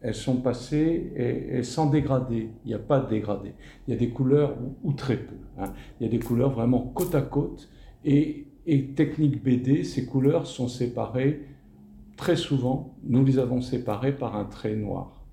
elles 0.00 0.14
sont 0.14 0.36
passées 0.36 1.12
et, 1.16 1.62
sans 1.62 1.90
dégrader. 1.90 2.50
Il 2.64 2.68
n'y 2.68 2.74
a 2.74 2.78
pas 2.78 3.00
de 3.00 3.08
dégradé. 3.08 3.52
Il 3.86 3.94
y 3.94 3.96
a 3.96 4.00
des 4.00 4.08
couleurs 4.08 4.56
ou, 4.82 4.92
très 4.92 5.16
peu. 5.16 5.36
Hein. 5.58 5.72
Il 6.00 6.04
y 6.04 6.08
a 6.08 6.10
des 6.10 6.18
couleurs 6.18 6.50
vraiment 6.50 6.80
côte 6.80 7.14
à 7.14 7.22
côte 7.22 7.68
et 8.04 8.46
et 8.66 8.86
technique 8.86 9.42
BD, 9.42 9.84
ces 9.84 10.06
couleurs 10.06 10.46
sont 10.46 10.68
séparées 10.68 11.42
très 12.16 12.36
souvent, 12.36 12.94
nous 13.04 13.24
les 13.24 13.38
avons 13.38 13.60
séparées 13.60 14.12
par 14.12 14.36
un 14.36 14.44
trait 14.44 14.74
noir, 14.74 15.24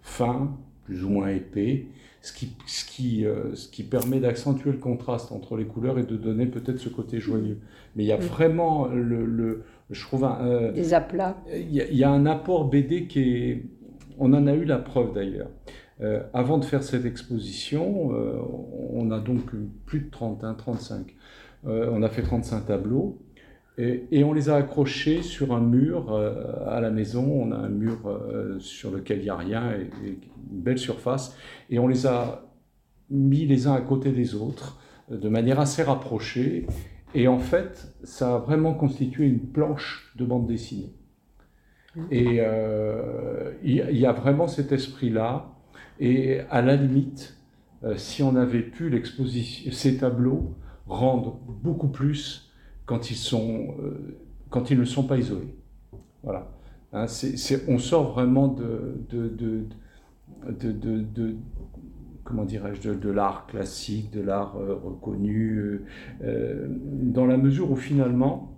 fin, 0.00 0.56
plus 0.84 1.04
ou 1.04 1.10
moins 1.10 1.28
épais, 1.28 1.86
ce 2.22 2.32
qui, 2.32 2.56
ce 2.66 2.84
qui, 2.84 3.26
euh, 3.26 3.54
ce 3.54 3.68
qui 3.68 3.82
permet 3.82 4.20
d'accentuer 4.20 4.72
le 4.72 4.78
contraste 4.78 5.32
entre 5.32 5.56
les 5.56 5.64
couleurs 5.64 5.98
et 5.98 6.04
de 6.04 6.16
donner 6.16 6.46
peut-être 6.46 6.78
ce 6.78 6.88
côté 6.88 7.20
joyeux. 7.20 7.58
Mais 7.94 8.04
il 8.04 8.06
y 8.06 8.12
a 8.12 8.16
vraiment 8.16 8.86
le, 8.86 9.24
le 9.24 9.64
je 9.90 10.02
trouve 10.02 10.24
un, 10.24 10.38
euh, 10.42 10.72
des 10.72 10.94
aplats. 10.94 11.36
Il 11.52 11.72
y, 11.72 11.80
a, 11.80 11.88
il 11.88 11.96
y, 11.96 12.04
a 12.04 12.10
un 12.10 12.26
apport 12.26 12.68
BD 12.68 13.06
qui 13.06 13.20
est, 13.20 13.64
on 14.18 14.32
en 14.34 14.46
a 14.46 14.54
eu 14.54 14.64
la 14.64 14.78
preuve 14.78 15.14
d'ailleurs. 15.14 15.48
Euh, 16.00 16.22
avant 16.32 16.58
de 16.58 16.64
faire 16.64 16.82
cette 16.82 17.04
exposition, 17.04 18.10
on 18.92 19.10
a 19.10 19.18
donc 19.18 19.50
plus 19.86 20.00
de 20.00 20.10
30, 20.10 20.44
35. 20.56 21.14
Euh, 21.66 21.88
on 21.92 22.02
a 22.02 22.08
fait 22.08 22.22
35 22.22 22.66
tableaux 22.66 23.18
et, 23.76 24.04
et, 24.10 24.24
on 24.24 24.32
les 24.32 24.48
a 24.48 24.56
accrochés 24.56 25.22
sur 25.22 25.54
un 25.54 25.60
mur 25.60 26.12
à 26.66 26.80
la 26.80 26.90
maison. 26.90 27.24
On 27.24 27.52
a 27.52 27.56
un 27.56 27.68
mur 27.68 28.20
sur 28.58 28.90
lequel 28.90 29.18
il 29.18 29.24
n'y 29.24 29.30
a 29.30 29.36
rien 29.36 29.70
et, 29.72 29.82
et, 30.06 30.18
une 30.50 30.60
belle 30.60 30.78
surface. 30.78 31.36
Et 31.70 31.78
on 31.78 31.86
les 31.86 32.06
a 32.06 32.44
mis 33.08 33.46
les 33.46 33.68
uns 33.68 33.74
à 33.74 33.80
côté 33.80 34.10
des 34.10 34.34
autres 34.34 34.80
de 35.10 35.28
manière 35.28 35.60
assez 35.60 35.84
rapprochée. 35.84 36.66
Et 37.14 37.28
en 37.28 37.38
fait, 37.38 37.94
ça 38.02 38.34
a 38.34 38.38
vraiment 38.38 38.74
constitué 38.74 39.26
une 39.26 39.40
planche 39.40 40.12
de 40.16 40.24
bande 40.24 40.48
dessinée. 40.48 40.92
Et 42.10 42.40
il 43.62 43.72
y, 43.72 43.98
y 43.98 44.06
a 44.06 44.12
vraiment 44.12 44.48
cet 44.48 44.72
esprit-là. 44.72 45.52
Et 46.00 46.40
à 46.50 46.62
la 46.62 46.76
limite, 46.76 47.38
euh, 47.84 47.96
si 47.96 48.22
on 48.22 48.36
avait 48.36 48.62
pu 48.62 48.90
l'exposition, 48.90 49.70
ces 49.72 49.98
tableaux 49.98 50.56
rendre 50.88 51.38
beaucoup 51.62 51.88
plus 51.88 52.50
quand 52.86 53.10
ils, 53.10 53.16
sont, 53.16 53.76
euh, 53.80 54.16
quand 54.50 54.70
ils 54.70 54.78
ne 54.78 54.84
sont 54.84 55.04
pas 55.04 55.18
isolés. 55.18 55.54
Voilà. 56.22 56.50
Hein, 56.92 57.06
c'est, 57.06 57.68
on 57.68 57.78
sort 57.78 58.12
vraiment 58.12 58.48
de, 58.48 59.04
de, 59.10 59.28
de, 59.28 61.02
de 61.02 61.36
comment 62.24 62.44
dirais-je, 62.44 62.90
de, 62.90 63.10
l'art 63.10 63.46
classique, 63.46 64.10
de 64.10 64.20
l'art 64.20 64.56
euh, 64.56 64.74
reconnu, 64.74 65.82
euh, 66.22 66.66
dans 66.68 67.26
la 67.26 67.36
mesure 67.36 67.70
où 67.70 67.76
finalement, 67.76 68.54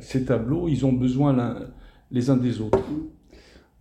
ces 0.00 0.24
tableaux, 0.24 0.68
ils 0.68 0.86
ont 0.86 0.92
besoin 0.92 1.66
les 2.10 2.30
uns 2.30 2.36
des 2.36 2.60
autres. 2.60 2.78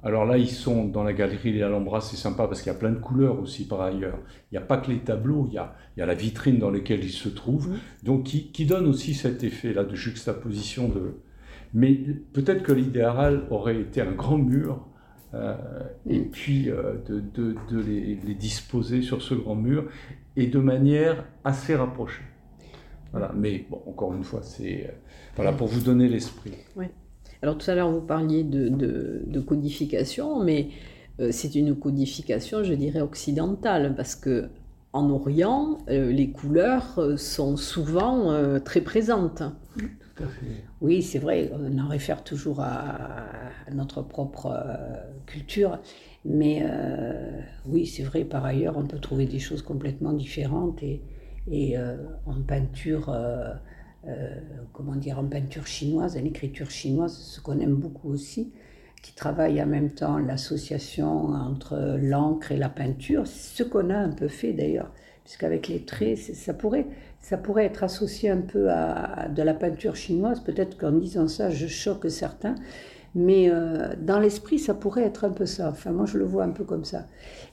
Alors 0.04 0.26
là, 0.26 0.38
ils 0.38 0.50
sont 0.50 0.86
dans 0.86 1.04
la 1.04 1.14
galerie 1.14 1.54
Les 1.54 1.62
Alhambra, 1.62 2.02
c'est 2.02 2.18
sympa 2.18 2.48
parce 2.48 2.62
qu'il 2.62 2.72
y 2.72 2.76
a 2.76 2.78
plein 2.78 2.90
de 2.90 3.00
couleurs 3.00 3.40
aussi 3.40 3.68
par 3.68 3.82
ailleurs. 3.82 4.18
Il 4.52 4.56
n'y 4.56 4.58
a 4.58 4.66
pas 4.66 4.78
que 4.78 4.90
les 4.90 5.00
tableaux, 5.00 5.46
il 5.48 5.54
y 5.54 5.58
a, 5.60 5.76
il 5.96 6.00
y 6.00 6.04
a 6.04 6.08
la 6.08 6.16
vitrine 6.16 6.58
dans 6.58 6.72
laquelle 6.72 7.04
ils 7.04 7.12
se 7.12 7.30
trouvent, 7.30 7.76
donc 8.04 8.24
qui, 8.24 8.52
qui, 8.52 8.66
donne 8.66 8.88
aussi 8.88 9.14
cet 9.14 9.44
effet-là 9.44 9.84
de 9.84 9.94
juxtaposition. 9.94 10.90
De... 10.90 11.18
Mais 11.76 11.94
peut-être 12.34 12.64
que 12.64 12.72
l'idéal 12.72 13.44
aurait 13.52 13.80
été 13.80 14.02
un 14.02 14.12
grand 14.12 14.40
mur 14.40 14.88
euh, 15.34 15.56
et 16.10 16.20
puis 16.20 16.70
euh, 16.70 16.96
de, 17.08 17.20
de, 17.20 17.56
de 17.70 17.80
les, 17.80 18.16
les, 18.16 18.36
disposer 18.36 19.02
sur 19.02 19.22
ce 19.22 19.34
grand 19.34 19.56
mur 19.56 19.86
et 20.36 20.48
de 20.48 20.60
manière 20.60 21.24
assez 21.44 21.76
rapprochée. 21.76 22.24
Voilà, 23.12 23.32
mais 23.36 23.66
bon, 23.70 23.82
encore 23.86 24.14
une 24.14 24.24
fois, 24.24 24.42
c'est 24.42 24.88
euh, 24.88 24.92
voilà 25.36 25.54
pour 25.54 25.68
vous 25.68 25.82
donner 25.82 26.10
l'esprit. 26.10 26.54
Oui. 26.76 26.88
Alors 27.42 27.58
tout 27.58 27.70
à 27.72 27.76
l'heure, 27.76 27.92
vous 27.92 28.02
parliez 28.02 28.44
de, 28.44 28.70
de, 28.70 29.24
de 29.26 29.40
codification, 29.40 30.44
mais 30.44 30.70
euh, 31.20 31.30
c'est 31.32 31.56
une 31.56 31.76
codification, 31.76 32.64
je 32.64 32.74
dirais, 32.74 33.02
occidentale, 33.02 33.96
parce 33.96 34.16
que 34.16 34.50
en 34.94 35.10
Orient, 35.10 35.78
euh, 35.90 36.12
les 36.12 36.32
couleurs 36.32 37.00
euh, 37.00 37.16
sont 37.18 37.56
souvent 37.56 38.32
euh, 38.32 38.60
très 38.60 38.82
présentes. 38.82 39.42
Tout 39.78 40.24
à 40.24 40.28
fait. 40.28 40.66
Oui, 40.82 41.02
c'est 41.02 41.20
vrai, 41.20 41.52
on 41.54 41.78
en 41.80 41.88
réfère 41.88 42.24
toujours 42.24 42.60
à, 42.60 42.98
à 43.68 43.72
notre 43.74 44.02
propre 44.02 44.54
culture, 45.26 45.80
mais 46.26 46.64
oui, 47.66 47.86
c'est 47.86 48.04
vrai, 48.04 48.26
par 48.26 48.44
ailleurs, 48.44 48.78
on 48.78 48.84
peut 48.86 49.00
trouver 49.00 49.26
des 49.26 49.40
choses 49.40 49.62
complètement 49.62 50.12
différentes 50.12 50.84
et, 50.84 51.02
et 51.50 51.78
en 51.78 52.42
peinture 52.46 53.16
comment 54.74 54.96
dire, 54.96 55.20
en 55.20 55.26
peinture 55.26 55.68
chinoise, 55.68 56.18
en 56.18 56.26
écriture 56.26 56.70
chinoise, 56.70 57.16
ce 57.16 57.40
qu'on 57.40 57.60
aime 57.60 57.76
beaucoup 57.76 58.10
aussi, 58.10 58.52
qui 59.02 59.14
travaille 59.14 59.62
en 59.62 59.68
même 59.68 59.92
temps 59.92 60.18
l'association 60.18 61.30
entre 61.34 61.98
l'encre 62.02 62.52
et 62.52 62.58
la 62.58 62.70
peinture, 62.70 63.28
ce 63.28 63.64
qu'on 63.64 63.90
a 63.90 63.98
un 63.98 64.12
peu 64.12 64.28
fait 64.28 64.54
d'ailleurs, 64.54 64.92
puisqu'avec 65.24 65.68
les 65.68 65.86
traits, 65.86 66.18
ça 66.18 66.54
pourrait, 66.54 66.88
ça 67.20 67.38
pourrait 67.38 67.66
être 67.66 67.84
associé 67.84 68.30
un 68.30 68.42
peu 68.42 68.70
à, 68.70 69.28
de 69.30 69.42
la 69.42 69.54
peinture 69.54 69.96
chinoise, 69.96 70.40
peut-être 70.42 70.78
qu'en 70.78 70.92
disant 70.92 71.28
ça, 71.28 71.50
je 71.50 71.68
choque 71.68 72.10
certains, 72.10 72.56
mais 73.14 73.50
euh, 73.50 73.94
dans 74.00 74.20
l'esprit, 74.20 74.60
ça 74.60 74.74
pourrait 74.74 75.04
être 75.04 75.26
un 75.26 75.32
peu 75.32 75.46
ça. 75.46 75.70
Enfin, 75.70 75.92
moi, 75.92 76.06
je 76.06 76.18
le 76.18 76.24
vois 76.24 76.44
un 76.44 76.52
peu 76.52 76.64
comme 76.64 76.86
ça. 76.86 77.08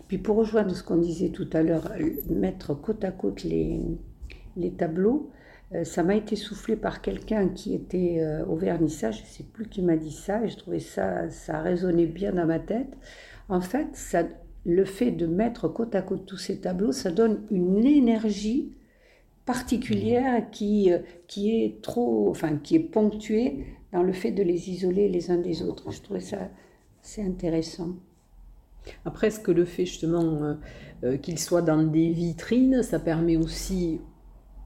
Puis 0.07 0.19
pour 0.19 0.37
rejoindre 0.37 0.75
ce 0.75 0.83
qu'on 0.83 0.99
disait 0.99 1.31
tout 1.31 1.49
à 1.52 1.62
l'heure, 1.62 1.93
mettre 2.31 2.75
côte 2.75 3.05
à 3.05 3.11
côte 3.11 3.43
les, 3.43 3.81
tableaux, 4.76 5.31
euh, 5.31 5.38
ça 5.84 6.02
m'a 6.02 6.14
été 6.14 6.34
soufflé 6.34 6.76
par 6.76 7.02
quelqu'un 7.02 7.48
qui 7.48 7.75
était 7.75 8.20
euh, 8.20 8.44
au 8.46 8.56
vernissage, 8.56 9.18
je 9.18 9.22
ne 9.22 9.26
sais 9.26 9.44
plus 9.44 9.68
qui 9.68 9.82
m'a 9.82 9.96
dit 9.96 10.12
ça, 10.12 10.42
et 10.42 10.48
je 10.48 10.56
trouvais 10.56 10.80
ça, 10.80 11.28
ça 11.28 11.60
résonnait 11.60 12.06
bien 12.06 12.32
dans 12.32 12.46
ma 12.46 12.58
tête. 12.58 12.96
En 13.50 13.60
fait, 13.60 13.88
ça, 13.92 14.25
le 14.64 14.84
fait 14.87 15.10
de 15.10 15.26
mettre 15.26 15.68
côte 15.68 15.94
à 15.94 16.00
côte 16.00 16.25
tous 16.25 16.38
ces 16.38 16.60
tableaux, 16.60 16.92
ça 16.92 17.10
donne 17.10 17.42
une 17.50 17.84
énergie 17.84 18.72
particulière 19.44 20.50
qui, 20.50 20.90
euh, 20.90 21.00
qui 21.26 21.62
est 21.62 21.82
trop, 21.82 22.30
enfin, 22.30 22.56
qui 22.56 22.76
est 22.76 22.80
ponctuée 22.80 23.66
dans 23.92 24.02
le 24.02 24.12
fait 24.12 24.30
de 24.30 24.42
les 24.42 24.70
isoler 24.70 25.08
les 25.08 25.30
uns 25.30 25.38
des 25.38 25.62
autres. 25.62 25.90
Je 25.90 26.00
trouvais 26.00 26.20
ça 26.20 26.48
assez 27.02 27.22
intéressant. 27.22 27.90
Après, 29.04 29.30
ce 29.30 29.38
que 29.38 29.50
le 29.50 29.66
fait 29.66 29.84
justement 29.84 30.56
euh, 31.04 31.16
qu'ils 31.18 31.38
soient 31.38 31.62
dans 31.62 31.82
des 31.82 32.10
vitrines, 32.10 32.82
ça 32.82 32.98
permet 32.98 33.37
aussi 33.37 34.00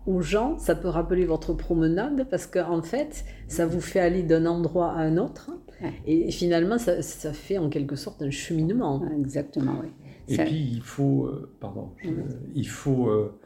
aux 0.06 0.20
gens, 0.20 0.58
ça 0.58 0.74
peut 0.74 0.88
rappeler 0.88 1.24
votre 1.24 1.52
promenade 1.52 2.26
parce 2.30 2.46
qu'en 2.46 2.82
fait, 2.82 3.24
ça 3.48 3.66
vous 3.66 3.80
fait 3.80 4.00
aller 4.00 4.22
d'un 4.22 4.46
endroit 4.46 4.92
à 4.92 4.98
un 4.98 5.16
autre. 5.16 5.50
Ouais. 5.80 5.92
Et 6.06 6.30
finalement, 6.30 6.78
ça, 6.78 7.02
ça, 7.02 7.32
fait 7.32 7.58
en 7.58 7.68
quelque 7.68 7.96
sorte 7.96 8.22
un 8.22 8.30
cheminement. 8.30 9.02
Exactement, 9.16 9.76
oui. 9.82 9.88
Et 10.28 10.36
ça... 10.36 10.44
puis, 10.44 10.70
il 10.72 10.82
faut, 10.82 11.26
euh, 11.26 11.52
pardon, 11.60 11.92
je, 12.02 12.10
mmh. 12.10 12.24
il 12.54 12.68
faut 12.68 13.08
euh, 13.08 13.38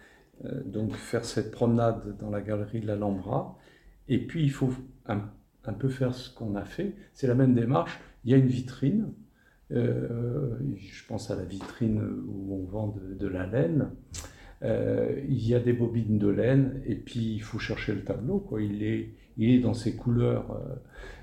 euh, 0.45 0.63
donc 0.65 0.95
faire 0.95 1.25
cette 1.25 1.51
promenade 1.51 2.17
dans 2.19 2.31
la 2.31 2.41
galerie 2.41 2.81
de 2.81 2.87
l'Alhambra. 2.87 3.57
Et 4.09 4.27
puis, 4.27 4.43
il 4.43 4.51
faut 4.51 4.71
un, 5.07 5.23
un 5.65 5.73
peu 5.73 5.89
faire 5.89 6.15
ce 6.15 6.35
qu'on 6.35 6.55
a 6.55 6.65
fait. 6.65 6.95
C'est 7.13 7.27
la 7.27 7.35
même 7.35 7.55
démarche. 7.55 7.99
Il 8.25 8.31
y 8.31 8.35
a 8.35 8.37
une 8.37 8.47
vitrine. 8.47 9.13
Euh, 9.73 10.57
je 10.77 11.07
pense 11.07 11.31
à 11.31 11.37
la 11.37 11.45
vitrine 11.45 12.01
où 12.29 12.55
on 12.55 12.65
vend 12.65 12.89
de, 12.89 13.15
de 13.15 13.27
la 13.27 13.47
laine. 13.47 13.91
Euh, 14.63 15.21
il 15.29 15.47
y 15.47 15.55
a 15.55 15.61
des 15.61 15.73
bobines 15.73 16.19
de 16.19 16.29
laine 16.29 16.81
et 16.87 16.95
puis 16.95 17.35
il 17.35 17.43
faut 17.43 17.59
chercher 17.59 17.93
le 17.93 18.03
tableau. 18.03 18.39
Quoi. 18.39 18.63
Il, 18.63 18.83
est, 18.83 19.11
il 19.37 19.51
est 19.51 19.59
dans 19.59 19.75
ses 19.75 19.97
couleurs. 19.97 20.59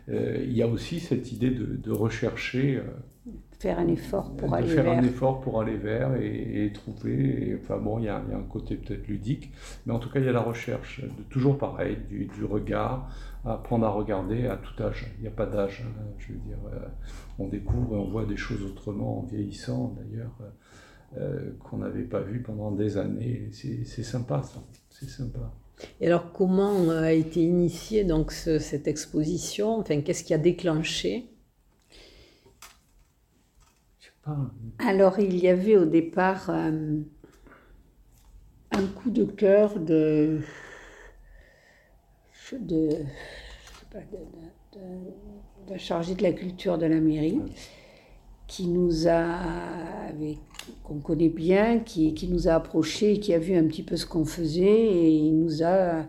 Euh, 0.10 0.44
il 0.44 0.54
y 0.54 0.62
a 0.62 0.68
aussi 0.68 1.00
cette 1.00 1.32
idée 1.32 1.50
de, 1.50 1.66
de 1.66 1.92
rechercher. 1.92 2.78
Euh, 2.78 3.32
faire 3.58 3.80
un 3.80 3.88
effort 3.88 4.36
pour 4.36 4.54
aller 4.54 4.68
faire 4.68 4.84
vers. 4.84 5.00
un 5.00 5.04
effort 5.04 5.40
pour 5.40 5.62
aller 5.62 5.78
vers 5.78 6.16
et, 6.16 6.66
et 6.66 6.74
trouver. 6.74 7.50
Et, 7.50 7.56
enfin 7.56 7.78
bon, 7.78 7.98
il 8.00 8.06
y, 8.06 8.10
a, 8.10 8.22
il 8.28 8.32
y, 8.32 8.36
a, 8.36 8.38
un 8.38 8.44
côté 8.44 8.76
peut-être 8.76 9.08
ludique, 9.08 9.52
mais 9.86 9.94
en 9.94 10.00
tout 10.00 10.10
cas 10.10 10.20
il 10.20 10.26
y 10.26 10.30
a 10.30 10.34
la 10.34 10.42
recherche. 10.42 11.02
De, 11.02 11.24
toujours 11.30 11.58
pareil, 11.58 11.98
du, 12.10 12.26
du, 12.26 12.44
regard, 12.44 13.10
apprendre 13.46 13.86
à 13.86 13.90
regarder 13.90 14.48
à 14.48 14.58
tout 14.58 14.84
âge. 14.84 15.08
Il 15.18 15.22
n'y 15.22 15.28
a 15.28 15.32
pas 15.32 15.46
d'âge. 15.46 15.86
Hein, 15.88 16.04
je 16.20 16.34
veux 16.34 16.40
dire, 16.40 16.58
on 17.40 17.48
découvre 17.48 17.96
et 17.96 18.00
on 18.00 18.10
voit 18.10 18.26
des 18.26 18.38
choses 18.38 18.64
autrement 18.64 19.20
en 19.20 19.24
vieillissant 19.24 19.96
d'ailleurs 19.98 20.38
euh, 21.18 21.52
qu'on 21.60 21.78
n'avait 21.78 22.04
pas 22.04 22.22
vu 22.22 22.42
pendant 22.42 22.72
des 22.72 22.98
années. 22.98 23.50
C'est 23.52 24.04
sympa, 24.04 24.42
ça. 24.44 24.62
C'est 24.90 25.10
sympa. 25.10 25.54
Et 26.00 26.08
alors, 26.08 26.32
comment 26.32 26.90
a 26.90 27.12
été 27.12 27.42
initiée 27.42 28.04
donc 28.04 28.32
ce, 28.32 28.60
cette 28.60 28.88
exposition? 28.88 29.78
Enfin, 29.80 30.02
qu'est-ce 30.02 30.24
qui 30.24 30.34
a 30.34 30.38
déclenché? 30.38 31.30
Je 34.00 34.06
sais 34.06 34.12
pas. 34.24 34.52
Alors, 34.80 35.20
il 35.20 35.36
y 35.38 35.48
avait 35.48 35.78
au 35.78 35.86
départ 35.86 36.50
euh, 36.50 37.00
un 38.72 38.88
coup 38.88 39.10
de 39.10 39.26
cœur 39.26 39.80
de 39.80 40.40
de, 42.54 42.88
de, 43.92 44.08
de, 44.74 45.74
de 45.74 45.78
chargé 45.78 46.14
de 46.14 46.22
la 46.22 46.34
culture 46.34 46.78
de 46.78 46.86
la 46.86 47.00
mairie 47.00 47.42
qui 48.48 48.68
nous 48.68 49.08
a 49.08 49.40
qu'on 50.84 51.00
connaît 51.00 51.30
bien, 51.30 51.80
qui, 51.80 52.14
qui, 52.14 52.28
nous 52.28 52.48
a 52.48 52.54
approchés, 52.54 53.20
qui 53.20 53.34
a 53.34 53.40
vu 53.40 53.56
un 53.56 53.66
petit 53.68 53.84
peu 53.84 53.98
ce 53.98 54.06
qu'on 54.06 54.26
faisait 54.26 54.64
et 54.64 55.10
il 55.10 55.38
nous 55.38 55.64
a 55.64 56.06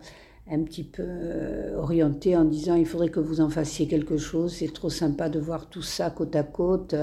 un 0.49 0.63
petit 0.63 0.83
peu 0.83 1.03
euh, 1.05 1.77
orienté 1.77 2.37
en 2.37 2.45
disant 2.45 2.75
il 2.75 2.85
faudrait 2.85 3.09
que 3.09 3.19
vous 3.19 3.41
en 3.41 3.49
fassiez 3.49 3.87
quelque 3.87 4.17
chose, 4.17 4.53
c'est 4.53 4.71
trop 4.71 4.89
sympa 4.89 5.29
de 5.29 5.39
voir 5.39 5.69
tout 5.69 5.81
ça 5.81 6.09
côte 6.09 6.35
à 6.35 6.43
côte. 6.43 6.95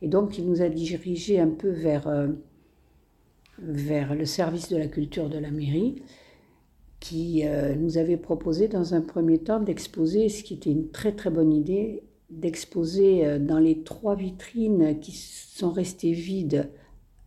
Et 0.00 0.08
donc 0.08 0.38
il 0.38 0.48
nous 0.48 0.62
a 0.62 0.68
dirigé 0.68 1.40
un 1.40 1.48
peu 1.48 1.70
vers, 1.70 2.06
euh, 2.06 2.28
vers 3.58 4.14
le 4.14 4.24
service 4.24 4.68
de 4.68 4.76
la 4.76 4.86
culture 4.86 5.28
de 5.28 5.38
la 5.38 5.50
mairie. 5.50 6.02
qui 7.00 7.42
euh, 7.46 7.74
nous 7.76 7.96
avait 7.96 8.16
proposé 8.16 8.68
dans 8.68 8.94
un 8.94 9.00
premier 9.00 9.38
temps 9.38 9.60
d'exposer, 9.60 10.28
ce 10.28 10.42
qui 10.42 10.54
était 10.54 10.70
une 10.70 10.90
très 10.90 11.12
très 11.12 11.30
bonne 11.30 11.52
idée, 11.52 12.02
d'exposer 12.30 13.26
euh, 13.26 13.38
dans 13.38 13.58
les 13.58 13.82
trois 13.82 14.14
vitrines 14.14 14.98
qui 15.00 15.12
sont 15.12 15.70
restées 15.70 16.12
vides 16.12 16.70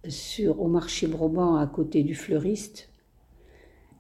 sur, 0.08 0.62
au 0.62 0.68
marché 0.68 1.08
Broban 1.08 1.56
à 1.56 1.68
côté 1.68 2.04
du 2.04 2.16
fleuriste. 2.16 2.90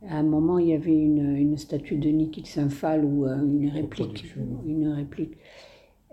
À 0.07 0.17
un 0.17 0.23
moment, 0.23 0.57
il 0.57 0.69
y 0.69 0.73
avait 0.73 0.97
une, 0.97 1.35
une 1.35 1.57
statue 1.57 1.97
de 1.97 2.09
Niki 2.09 2.43
Saint-Phal 2.45 3.05
ou 3.05 3.25
euh, 3.25 3.37
une 3.37 3.69
réplique. 3.69 4.25
Une 4.65 4.87
réplique. 4.87 5.37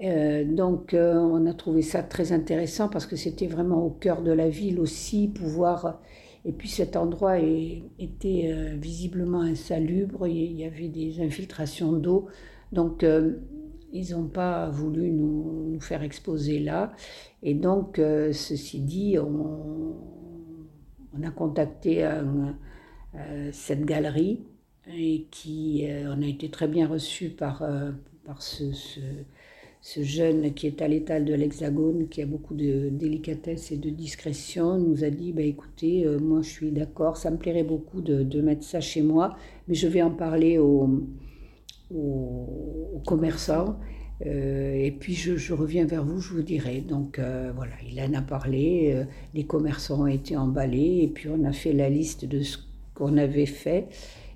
Euh, 0.05 0.45
donc, 0.45 0.93
euh, 0.93 1.15
on 1.15 1.47
a 1.47 1.55
trouvé 1.55 1.81
ça 1.83 2.03
très 2.03 2.33
intéressant 2.33 2.89
parce 2.89 3.07
que 3.07 3.17
c'était 3.17 3.47
vraiment 3.47 3.85
au 3.85 3.91
cœur 3.91 4.23
de 4.23 4.31
la 4.31 4.49
ville 4.51 4.79
aussi, 4.79 5.29
pouvoir. 5.29 6.03
Et 6.45 6.53
puis 6.53 6.69
cet 6.69 6.97
endroit 6.97 7.41
est, 7.41 7.83
était 7.99 8.55
visiblement 8.77 9.41
insalubre, 9.41 10.27
il 10.29 10.53
y 10.53 10.65
avait 10.65 10.89
des 10.89 11.21
infiltrations 11.21 11.93
d'eau. 11.93 12.27
Donc, 12.73 13.05
ils 13.93 14.13
n'ont 14.13 14.29
pas 14.29 14.69
voulu 14.69 15.11
nous, 15.11 15.79
faire 15.81 16.03
exposer 16.03 16.59
là. 16.59 16.93
Et 17.43 17.55
donc, 17.55 17.97
ceci 17.97 18.81
dit, 18.81 19.17
on, 19.19 19.95
a 21.23 21.31
contacté 21.31 22.05
un, 22.05 22.57
cette 23.53 23.85
galerie 23.85 24.45
et 24.93 25.27
qui, 25.31 25.87
on 26.07 26.23
a 26.23 26.27
été 26.27 26.51
très 26.51 26.69
bien 26.69 26.87
reçus 26.87 27.31
par, 27.31 27.65
par 28.25 28.43
ce, 28.43 28.73
ce 29.81 30.03
jeune 30.03 30.53
qui 30.55 30.67
est 30.67 30.83
à 30.83 30.89
l'étal 30.89 31.25
de 31.25 31.35
l'Hexagone, 31.35 32.09
qui 32.09 32.23
a 32.23 32.27
beaucoup 32.27 32.55
de 32.55 32.89
délicatesse 32.91 33.71
et 33.73 33.77
de 33.77 33.91
discrétion, 33.91 34.79
nous 34.79 35.05
a 35.05 35.11
dit 35.11 35.33
bah, 35.33 35.43
écoutez, 35.43 36.05
euh, 36.05 36.19
moi 36.19 36.43
je 36.43 36.51
suis 36.51 36.71
d'accord, 36.71 37.17
ça 37.17 37.31
me 37.31 37.37
plairait 37.37 37.63
beaucoup 37.63 38.01
de, 38.01 38.41
mettre 38.41 38.65
ça 38.65 38.81
chez 38.81 39.03
moi, 39.03 39.37
mais 39.67 39.75
je 39.75 39.87
vais 39.89 40.03
en 40.03 40.11
parler 40.11 40.59
aux, 41.91 43.03
commerçants. 43.07 43.79
Euh, 44.27 44.75
et 44.75 44.91
puis 44.91 45.15
je, 45.15 45.53
reviens 45.53 45.87
vers 45.87 46.05
vous, 46.05 46.21
je 46.21 46.33
vous 46.35 46.43
dirai. 46.43 46.81
Donc 46.81 47.19
euh, 47.19 47.53
voilà, 47.55 47.75
il 47.89 48.01
en 48.01 48.15
a 48.15 48.23
parlé, 48.23 48.93
euh, 48.95 49.05
les 49.35 49.47
commerçants 49.47 50.03
ont 50.03 50.07
été 50.07 50.37
emballés, 50.37 51.01
et 51.03 51.09
puis 51.09 51.29
on 51.29 51.45
a 51.45 51.53
fait 51.53 51.73
la 51.73 51.89
liste 51.89 52.25
de 52.25 52.43
ce 52.43 52.59
qu'on 52.95 53.17
avait 53.17 53.47
fait, 53.47 53.89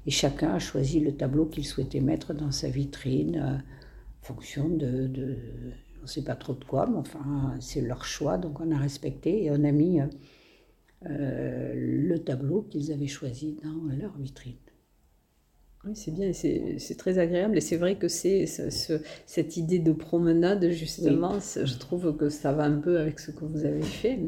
et 0.06 0.10
chacun 0.10 0.54
a 0.54 0.58
choisi 0.58 1.00
le 1.00 1.16
tableau 1.16 1.46
qu'il 1.46 1.66
souhaitait 1.66 2.00
mettre 2.00 2.32
dans 2.34 2.52
sa 2.52 2.68
vitrine 2.68 3.62
fonction 4.20 4.68
de, 4.68 5.08
de 5.08 5.36
on 5.98 6.02
ne 6.02 6.06
sait 6.06 6.22
pas 6.22 6.36
trop 6.36 6.54
de 6.54 6.64
quoi, 6.64 6.86
mais 6.86 6.96
enfin, 6.96 7.54
c'est 7.60 7.80
leur 7.80 8.04
choix, 8.04 8.38
donc 8.38 8.60
on 8.60 8.70
a 8.70 8.78
respecté 8.78 9.44
et 9.44 9.50
on 9.50 9.64
a 9.64 9.72
mis 9.72 10.00
le 11.04 12.16
tableau 12.18 12.62
qu'ils 12.62 12.92
avaient 12.92 13.08
choisi 13.08 13.56
dans 13.62 13.92
leur 13.96 14.16
vitrine. 14.18 14.54
Oui, 15.84 15.96
c'est 15.96 16.12
bien, 16.12 16.32
c'est 16.32 16.96
très 16.96 17.18
agréable 17.18 17.56
et 17.56 17.60
c'est 17.60 17.76
vrai 17.76 17.96
que 17.96 18.06
c'est 18.06 18.46
ce, 18.46 19.00
cette 19.26 19.56
idée 19.56 19.80
de 19.80 19.92
promenade, 19.92 20.70
justement, 20.70 21.32
oui. 21.34 21.62
je 21.64 21.76
trouve 21.76 22.16
que 22.16 22.28
ça 22.28 22.52
va 22.52 22.64
un 22.64 22.78
peu 22.78 22.98
avec 23.00 23.18
ce 23.18 23.32
que 23.32 23.44
vous 23.44 23.64
avez 23.64 23.82
fait. 23.82 24.20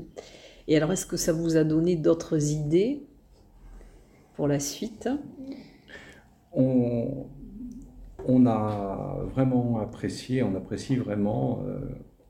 Et 0.66 0.76
alors, 0.76 0.90
est-ce 0.92 1.06
que 1.06 1.16
ça 1.16 1.32
vous 1.32 1.56
a 1.56 1.62
donné 1.62 1.94
d'autres 1.94 2.50
idées 2.50 3.06
pour 4.34 4.48
la 4.48 4.58
suite? 4.58 5.08
On, 6.52 7.26
on 8.26 8.46
a 8.46 9.18
vraiment 9.32 9.78
apprécié, 9.78 10.42
on 10.42 10.56
apprécie 10.56 10.96
vraiment 10.96 11.62
euh, 11.66 11.78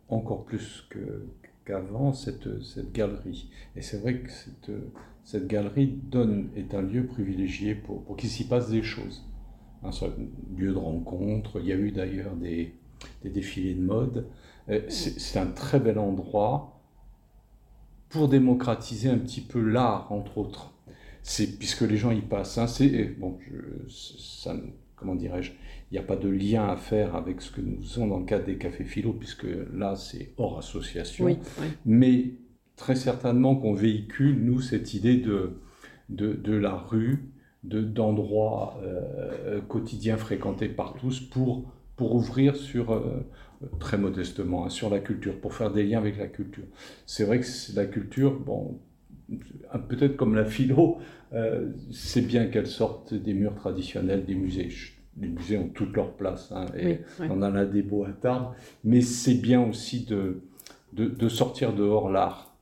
encore 0.08 0.44
plus 0.44 0.86
qu'avant 1.64 2.12
cette, 2.12 2.62
cette, 2.62 2.92
galerie. 2.92 3.48
Et 3.76 3.82
c'est 3.82 3.98
vrai 3.98 4.20
que 4.20 4.30
cette, 4.30 4.70
cette, 5.24 5.46
galerie 5.46 5.86
donne, 5.86 6.50
est 6.56 6.74
un 6.74 6.82
lieu 6.82 7.06
privilégié 7.06 7.74
pour, 7.74 8.02
pour 8.04 8.16
qu'il 8.16 8.28
s'y 8.28 8.46
passe 8.46 8.70
des 8.70 8.82
choses. 8.82 9.24
Un 9.82 9.90
lieu 10.56 10.72
de 10.72 10.78
rencontre, 10.78 11.60
il 11.60 11.66
y 11.66 11.72
a 11.72 11.76
eu 11.76 11.90
d'ailleurs 11.90 12.36
des, 12.36 12.74
des, 13.22 13.30
défilés 13.30 13.74
de 13.74 13.82
mode. 13.82 14.26
C'est 14.88 15.38
un 15.38 15.46
très 15.46 15.78
bel 15.78 15.98
endroit 15.98 16.80
pour 18.08 18.28
démocratiser 18.28 19.10
un 19.10 19.18
petit 19.18 19.40
peu 19.40 19.60
l'art, 19.60 20.10
entre 20.10 20.38
autres. 20.38 20.73
C'est 21.24 21.58
puisque 21.58 21.80
les 21.80 21.96
gens 21.96 22.12
y 22.12 22.20
passent. 22.20 22.58
Hein, 22.58 22.68
c'est 22.68 23.16
bon, 23.18 23.38
je, 23.40 23.90
ça, 23.90 24.54
comment 24.94 25.16
dirais-je 25.16 25.50
il 25.90 25.98
n'y 25.98 26.04
a 26.04 26.06
pas 26.06 26.16
de 26.16 26.28
lien 26.28 26.66
à 26.66 26.76
faire 26.76 27.14
avec 27.14 27.40
ce 27.40 27.52
que 27.52 27.60
nous 27.60 27.80
faisons 27.80 28.08
dans 28.08 28.18
le 28.18 28.24
cadre 28.24 28.46
des 28.46 28.56
cafés 28.56 28.82
philo, 28.82 29.12
puisque 29.12 29.46
là, 29.72 29.94
c'est 29.94 30.32
hors 30.38 30.58
association. 30.58 31.26
Oui, 31.26 31.38
oui. 31.60 31.66
Mais 31.84 32.34
très 32.74 32.96
certainement 32.96 33.54
qu'on 33.54 33.74
véhicule, 33.74 34.42
nous, 34.42 34.60
cette 34.60 34.94
idée 34.94 35.18
de, 35.18 35.60
de, 36.08 36.32
de 36.32 36.56
la 36.56 36.74
rue, 36.74 37.30
d'endroits 37.62 38.80
euh, 38.82 39.60
quotidiens 39.60 40.16
fréquentés 40.16 40.68
par 40.68 40.94
tous 40.94 41.20
pour, 41.20 41.70
pour 41.94 42.16
ouvrir 42.16 42.56
sur, 42.56 42.92
euh, 42.92 43.24
très 43.78 43.96
modestement, 43.96 44.66
hein, 44.66 44.70
sur 44.70 44.90
la 44.90 44.98
culture, 44.98 45.40
pour 45.40 45.54
faire 45.54 45.70
des 45.70 45.84
liens 45.84 45.98
avec 45.98 46.18
la 46.18 46.26
culture. 46.26 46.64
C'est 47.06 47.24
vrai 47.24 47.38
que 47.40 47.46
la 47.76 47.86
culture, 47.86 48.38
bon, 48.38 48.80
peut-être 49.88 50.16
comme 50.16 50.34
la 50.34 50.44
philo, 50.44 50.98
euh, 51.32 51.70
c'est 51.90 52.22
bien 52.22 52.46
qu'elle 52.46 52.66
sorte 52.66 53.14
des 53.14 53.34
murs 53.34 53.54
traditionnels 53.54 54.24
des 54.24 54.34
musées. 54.34 54.68
Les 55.20 55.28
musées 55.28 55.58
ont 55.58 55.68
toute 55.68 55.94
leur 55.94 56.12
place, 56.12 56.50
hein, 56.52 56.66
et 56.76 56.86
oui, 56.86 56.98
oui. 57.20 57.26
on 57.30 57.42
en 57.42 57.54
a 57.54 57.64
des 57.64 57.82
beaux 57.82 58.04
à 58.04 58.10
table, 58.10 58.46
mais 58.82 59.00
c'est 59.00 59.34
bien 59.34 59.62
aussi 59.62 60.04
de, 60.04 60.42
de, 60.92 61.06
de, 61.06 61.28
sortir 61.28 61.72
dehors 61.72 62.10
l'art 62.10 62.56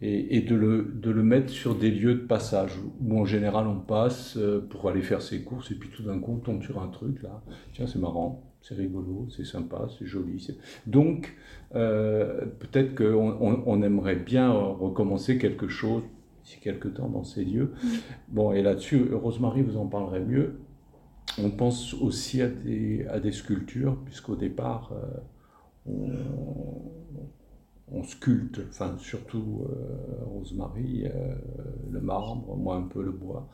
et, 0.00 0.36
et 0.36 0.40
de, 0.40 0.56
le, 0.56 0.82
de, 0.82 1.10
le, 1.10 1.22
mettre 1.22 1.50
sur 1.50 1.76
des 1.76 1.92
lieux 1.92 2.14
de 2.14 2.26
passage 2.26 2.72
où 3.00 3.20
en 3.20 3.24
général 3.24 3.68
on 3.68 3.78
passe 3.78 4.36
euh, 4.36 4.66
pour 4.68 4.88
aller 4.88 5.00
faire 5.00 5.22
ses 5.22 5.42
courses 5.42 5.70
et 5.70 5.76
puis 5.76 5.88
tout 5.88 6.02
d'un 6.02 6.18
coup 6.18 6.32
on 6.32 6.38
tombe 6.38 6.62
sur 6.64 6.82
un 6.82 6.88
truc 6.88 7.22
là, 7.22 7.40
tiens 7.72 7.86
c'est 7.86 8.00
marrant, 8.00 8.42
c'est 8.66 8.74
rigolo, 8.74 9.28
c'est 9.34 9.44
sympa, 9.44 9.88
c'est 9.96 10.06
joli. 10.06 10.48
Donc 10.86 11.36
euh, 11.74 12.46
peut-être 12.58 12.96
qu'on 12.96 13.36
on, 13.40 13.62
on 13.64 13.82
aimerait 13.82 14.16
bien 14.16 14.50
recommencer 14.50 15.38
quelque 15.38 15.68
chose 15.68 16.02
d'ici 16.42 16.58
quelques 16.60 16.94
temps 16.94 17.08
dans 17.08 17.22
ces 17.22 17.44
lieux. 17.44 17.74
Mmh. 17.82 17.88
Bon, 18.28 18.52
et 18.52 18.62
là-dessus, 18.62 19.14
Rosemary 19.14 19.62
vous 19.62 19.76
en 19.76 19.86
parlerait 19.86 20.24
mieux. 20.24 20.58
On 21.40 21.50
pense 21.50 21.94
aussi 21.94 22.42
à 22.42 22.48
des, 22.48 23.06
à 23.08 23.20
des 23.20 23.32
sculptures, 23.32 23.98
puisqu'au 24.04 24.36
départ, 24.36 24.92
euh, 24.92 25.20
on, 25.86 26.08
on, 27.92 28.02
sculpte, 28.02 28.60
enfin 28.68 28.96
surtout 28.98 29.66
euh, 29.68 30.24
Rosemary, 30.24 31.06
euh, 31.06 31.34
le 31.90 32.00
marbre, 32.00 32.56
moi 32.56 32.76
un 32.76 32.88
peu 32.88 33.02
le 33.02 33.12
bois. 33.12 33.48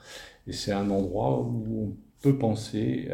Et 0.47 0.53
c'est 0.53 0.73
un 0.73 0.91
endroit 0.91 1.41
où 1.41 1.89
on 1.89 1.97
peut 2.23 2.39
penser 2.39 3.11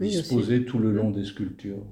disposer 0.00 0.56
aussi. 0.58 0.64
tout 0.66 0.78
le 0.78 0.92
long 0.92 1.10
des 1.10 1.24
sculptures. 1.24 1.82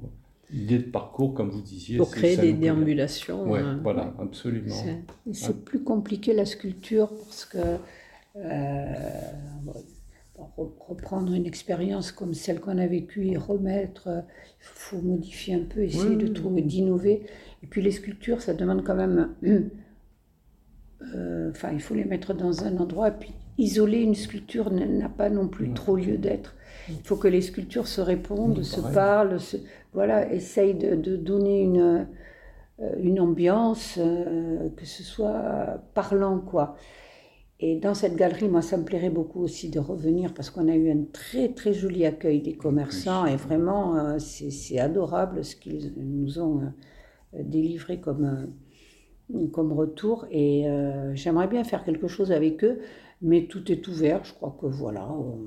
L'idée 0.51 0.79
de 0.79 0.91
parcours, 0.91 1.33
comme 1.33 1.51
vous 1.51 1.63
disiez. 1.63 1.97
Pour 1.97 2.11
créer 2.11 2.37
des 2.37 2.53
déambulations. 2.53 3.51
Ouais, 3.51 3.61
euh, 3.61 3.77
voilà, 3.83 4.15
absolument. 4.19 4.75
C'est 5.33 5.49
ouais. 5.49 5.55
plus 5.65 5.83
compliqué 5.83 6.35
la 6.35 6.45
sculpture 6.45 7.09
parce 7.09 7.47
que 7.47 7.59
reprendre 10.57 11.33
une 11.33 11.47
expérience 11.47 12.13
comme 12.13 12.35
celle 12.35 12.61
qu'on 12.61 12.79
a 12.79 12.87
vécue 12.87 13.27
et 13.27 13.37
remettre, 13.37 14.09
il 14.09 14.65
faut 14.65 15.01
modifier 15.01 15.55
un 15.55 15.65
peu, 15.65 15.83
essayer 15.83 16.17
oui, 16.17 16.17
de 16.17 16.29
trouver, 16.29 16.63
d'innover. 16.63 17.27
Et 17.63 17.67
puis 17.67 17.83
les 17.83 17.91
sculptures, 17.91 18.41
ça 18.41 18.55
demande 18.55 18.85
quand 18.85 18.95
même, 18.95 19.35
euh, 21.15 21.51
enfin, 21.51 21.71
il 21.73 21.81
faut 21.81 21.95
les 21.95 22.05
mettre 22.05 22.35
dans 22.35 22.65
un 22.65 22.77
endroit. 22.79 23.09
Et 23.09 23.19
puis 23.19 23.33
isoler 23.59 23.99
une 24.01 24.15
sculpture 24.15 24.71
n'a 24.71 25.09
pas 25.09 25.31
non 25.31 25.49
plus 25.49 25.69
oui. 25.69 25.75
trop 25.75 25.97
lieu 25.97 26.17
d'être. 26.17 26.55
Il 26.89 27.03
faut 27.05 27.17
que 27.17 27.29
les 27.29 27.41
sculptures 27.41 27.87
se 27.87 28.01
répondent, 28.01 28.59
oui, 28.59 28.65
se 28.65 28.81
parlent, 28.81 29.39
se, 29.41 29.57
voilà, 29.93 30.33
essayent 30.33 30.75
de, 30.75 30.95
de 30.95 31.17
donner 31.17 31.63
une, 31.63 32.07
une 32.99 33.21
ambiance, 33.21 33.99
euh, 33.99 34.69
que 34.77 34.85
ce 34.85 35.03
soit 35.03 35.81
parlant, 35.95 36.39
quoi. 36.39 36.77
Et 37.65 37.77
dans 37.77 37.95
cette 37.95 38.17
galerie, 38.17 38.49
moi, 38.49 38.61
ça 38.61 38.77
me 38.77 38.85
plairait 38.85 39.09
beaucoup 39.09 39.41
aussi 39.41 39.71
de 39.71 39.79
revenir 39.79 40.35
parce 40.35 40.51
qu'on 40.51 40.67
a 40.67 40.75
eu 40.75 40.91
un 40.91 41.05
très, 41.13 41.49
très 41.51 41.73
joli 41.73 42.05
accueil 42.05 42.41
des 42.41 42.55
commerçants 42.55 43.25
et 43.25 43.37
vraiment, 43.37 43.97
euh, 43.97 44.19
c'est 44.19 44.81
adorable 44.81 45.45
ce 45.45 45.55
qu'ils 45.55 45.93
nous 45.97 46.41
ont 46.41 46.61
euh, 47.35 47.43
délivré 47.45 48.01
comme, 48.01 48.53
euh, 49.33 49.47
comme 49.53 49.73
retour. 49.73 50.27
Et 50.33 50.69
euh, 50.69 51.15
j'aimerais 51.15 51.47
bien 51.47 51.63
faire 51.63 51.85
quelque 51.85 52.09
chose 52.09 52.33
avec 52.33 52.65
eux, 52.65 52.81
mais 53.21 53.47
tout 53.47 53.71
est 53.71 53.87
ouvert. 53.87 54.25
Je 54.25 54.35
crois 54.35 54.57
que 54.61 54.67
voilà. 54.67 55.09
On, 55.09 55.39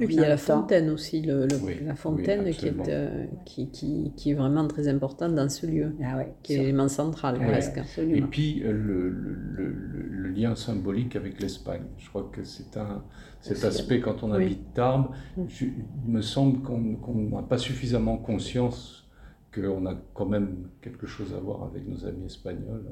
et 0.00 0.06
puis 0.06 0.14
il 0.14 0.20
y 0.20 0.24
a 0.24 0.28
la 0.28 0.36
fontaine 0.36 0.90
aussi, 0.90 1.20
le, 1.20 1.46
le, 1.46 1.56
oui, 1.62 1.74
la 1.84 1.94
fontaine 1.94 2.42
oui, 2.44 2.52
qui, 2.52 2.66
est, 2.66 2.88
euh, 2.88 3.26
qui, 3.44 3.70
qui, 3.70 4.12
qui, 4.16 4.30
est 4.30 4.34
vraiment 4.34 4.66
très 4.66 4.88
importante 4.88 5.34
dans 5.34 5.48
ce 5.48 5.66
lieu, 5.66 5.92
ah 6.02 6.16
ouais, 6.16 6.32
qui 6.42 6.54
est 6.54 6.58
l'élément 6.58 6.88
central 6.88 7.38
ouais, 7.38 7.46
presque. 7.46 7.78
Absolument. 7.78 8.16
Et 8.16 8.22
puis 8.22 8.60
le, 8.64 8.72
le, 9.10 9.68
le, 9.68 10.28
lien 10.30 10.54
symbolique 10.54 11.16
avec 11.16 11.40
l'Espagne. 11.40 11.82
Je 11.98 12.08
crois 12.08 12.30
que 12.32 12.44
c'est 12.44 12.76
un 12.76 13.02
cet 13.40 13.64
aspect 13.64 14.00
quand 14.00 14.22
on 14.22 14.32
habite. 14.32 14.72
Tarbes. 14.74 15.08
Je, 15.48 15.66
il 15.66 16.10
me 16.12 16.22
semble 16.22 16.60
qu'on 16.62 17.14
n'a 17.14 17.42
pas 17.42 17.58
suffisamment 17.58 18.16
conscience 18.16 19.08
qu'on 19.52 19.86
a 19.86 19.94
quand 20.14 20.26
même 20.26 20.68
quelque 20.80 21.06
chose 21.06 21.34
à 21.34 21.40
voir 21.40 21.64
avec 21.64 21.86
nos 21.86 22.06
amis 22.06 22.26
espagnols. 22.26 22.84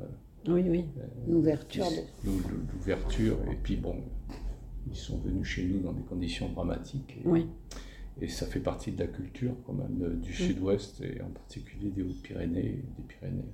Oui, 0.49 0.64
oui. 0.68 0.85
L'ouverture. 1.29 1.85
L'ouverture. 2.25 3.37
Et 3.51 3.57
puis 3.62 3.77
bon, 3.77 3.97
ils 4.90 4.96
sont 4.96 5.18
venus 5.18 5.46
chez 5.46 5.64
nous 5.64 5.81
dans 5.81 5.92
des 5.92 6.03
conditions 6.03 6.48
dramatiques. 6.51 7.16
Et, 7.24 7.27
Oui. 7.29 7.46
et 8.20 8.29
ça 8.29 8.46
fait 8.46 8.61
partie 8.61 8.92
de 8.92 8.98
la 9.01 9.07
culture 9.07 9.55
quand 9.66 9.72
même 9.74 10.03
euh, 10.03 10.14
du 10.14 10.33
sud-ouest 10.33 11.01
et 11.03 11.20
en 11.22 11.29
particulier 11.31 11.90
des 11.90 12.03
Hautes-Pyrénées, 12.03 12.83
des 12.96 13.03
Pyrénées. 13.07 13.53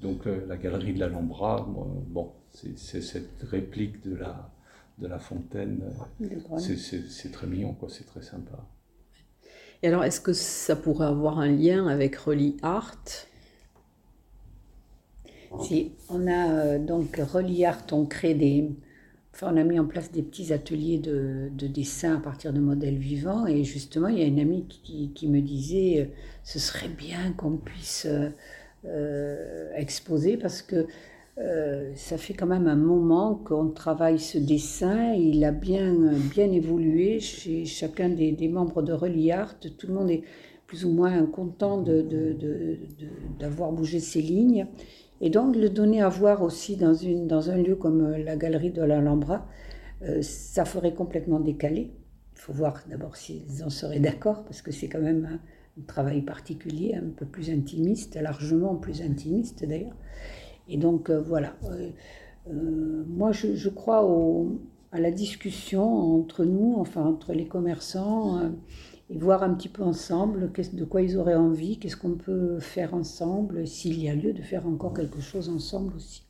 Donc 0.00 0.26
euh, 0.26 0.46
la 0.46 0.56
galerie 0.56 0.94
de 0.94 1.00
l'Alhambra, 1.00 1.68
bon, 2.08 2.32
c'est 2.52 3.00
cette 3.02 3.42
réplique 3.42 4.00
de 4.02 4.14
la, 4.14 4.52
de 4.98 5.06
la 5.08 5.18
fontaine, 5.18 5.80
euh, 6.22 6.26
Grenoble. 6.38 6.60
c'est- 6.60 7.32
très 7.32 7.46
mignon, 7.46 7.74
quoi, 7.74 7.88
c'est 7.88 8.04
très 8.06 8.22
sympa. 8.22 8.64
Et 9.82 9.88
alors, 9.88 10.02
est-ce 10.04 10.20
que 10.20 10.32
ça 10.32 10.74
pourrait 10.76 11.06
avoir 11.06 11.38
un 11.38 11.48
lien 11.50 11.86
avec 11.86 12.16
Reli 12.16 12.56
Art? 12.62 12.96
Si, 15.62 15.92
on 16.08 16.26
a 16.26 16.50
euh, 16.52 16.78
donc 16.78 17.16
Reliart, 17.16 17.84
on 17.92 18.04
crée 18.06 18.34
des. 18.34 18.70
On 19.42 19.56
a 19.56 19.62
mis 19.62 19.78
en 19.78 19.84
place 19.84 20.10
des 20.10 20.22
petits 20.22 20.52
ateliers 20.52 20.98
de, 20.98 21.48
de 21.56 21.66
dessin 21.68 22.16
à 22.16 22.18
partir 22.18 22.52
de 22.52 22.58
modèles 22.58 22.96
vivants. 22.96 23.46
Et 23.46 23.62
justement, 23.62 24.08
il 24.08 24.18
y 24.18 24.22
a 24.22 24.26
une 24.26 24.40
amie 24.40 24.66
qui, 24.66 25.28
me 25.28 25.40
disait 25.40 26.00
euh, 26.00 26.04
ce 26.42 26.58
serait 26.58 26.88
bien 26.88 27.32
qu'on 27.36 27.56
puisse 27.56 28.06
euh, 28.08 28.30
euh, 28.84 29.70
exposer 29.76 30.36
parce 30.36 30.62
que 30.62 30.86
ça 31.94 32.18
fait 32.18 32.34
quand 32.34 32.48
même 32.48 32.66
un 32.66 32.74
moment 32.74 33.36
qu'on 33.36 33.68
travaille 33.68 34.18
ce 34.18 34.38
dessin. 34.38 35.12
Il 35.12 35.44
a 35.44 35.52
bien, 35.52 35.94
bien 36.34 36.50
évolué 36.50 37.20
chez 37.20 37.64
chacun 37.64 38.08
des, 38.08 38.48
membres 38.48 38.82
de 38.82 38.92
Reliart. 38.92 39.54
Tout 39.60 39.86
le 39.86 39.94
monde 39.94 40.10
est 40.10 40.22
plus 40.66 40.84
ou 40.84 40.90
moins 40.90 41.24
content 41.26 41.80
de- 41.80 42.02
de- 42.02 42.76
d'avoir 43.38 43.70
bougé 43.70 44.00
ses 44.00 44.20
lignes. 44.20 44.66
Et 45.20 45.30
donc 45.30 45.56
le 45.56 45.68
donner 45.68 46.00
à 46.02 46.08
voir 46.08 46.42
aussi 46.42 46.76
dans, 46.76 46.94
une, 46.94 47.26
dans 47.26 47.50
un 47.50 47.56
lieu 47.56 47.74
comme 47.74 48.02
euh, 48.02 48.18
la 48.18 48.36
galerie 48.36 48.70
de 48.70 48.82
l'Alhambra, 48.82 49.46
euh, 50.02 50.22
ça 50.22 50.64
ferait 50.64 50.94
complètement 50.94 51.40
décalé. 51.40 51.92
Il 52.34 52.40
faut 52.40 52.52
voir 52.52 52.84
d'abord 52.88 53.16
s'ils 53.16 53.64
en 53.64 53.70
seraient 53.70 53.98
d'accord, 53.98 54.44
parce 54.44 54.62
que 54.62 54.70
c'est 54.70 54.88
quand 54.88 55.00
même 55.00 55.26
un, 55.26 55.38
travail 55.86 56.22
particulier, 56.22 56.96
un 56.96 57.10
peu 57.16 57.24
plus 57.24 57.50
intimiste, 57.50 58.16
largement 58.20 58.74
plus 58.74 59.00
intimiste 59.00 59.64
d'ailleurs. 59.64 59.96
Et 60.68 60.76
donc 60.76 61.10
euh, 61.10 61.20
voilà, 61.20 61.54
Euh, 62.50 63.04
moi 63.06 63.30
je, 63.30 63.68
crois 63.68 64.00
à 64.90 64.98
la 64.98 65.10
discussion 65.10 65.84
entre 66.18 66.44
nous, 66.46 66.76
enfin 66.78 67.04
entre 67.04 67.34
les 67.34 67.46
commerçants, 67.46 68.40
et 69.10 69.18
voir 69.18 69.42
un 69.42 69.54
petit 69.54 69.68
peu 69.68 69.82
ensemble 69.82 70.52
de 70.72 70.84
quoi 70.84 71.02
ils 71.02 71.16
auraient 71.16 71.34
envie, 71.34 71.78
qu'est-ce 71.78 71.96
qu'on 71.96 72.16
peut 72.16 72.58
faire 72.60 72.94
ensemble, 72.94 73.66
s'il 73.66 74.02
y 74.02 74.08
a 74.08 74.14
lieu 74.14 74.32
de 74.32 74.42
faire 74.42 74.66
encore 74.66 74.94
quelque 74.94 75.20
chose 75.20 75.48
ensemble 75.48 75.94
aussi. 75.96 76.24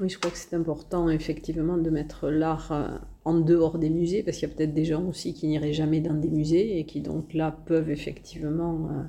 Oui, 0.00 0.08
je 0.08 0.18
crois 0.18 0.30
que 0.30 0.38
c'est 0.38 0.56
important, 0.56 1.08
effectivement, 1.08 1.78
de 1.78 1.88
mettre 1.88 2.28
l'art 2.28 2.72
euh, 2.72 2.88
en 3.24 3.38
dehors 3.38 3.78
des 3.78 3.90
musées, 3.90 4.24
parce 4.24 4.38
qu'il 4.38 4.48
y 4.48 4.52
a 4.52 4.54
peut-être 4.54 4.74
des 4.74 4.84
gens 4.84 5.04
aussi 5.06 5.34
qui 5.34 5.46
n'iraient 5.46 5.72
jamais 5.72 6.00
dans 6.00 6.14
des 6.14 6.30
musées 6.30 6.80
et 6.80 6.84
qui, 6.84 7.00
donc, 7.00 7.32
là, 7.32 7.56
peuvent 7.66 7.90
effectivement. 7.90 8.88
euh, 8.90 9.02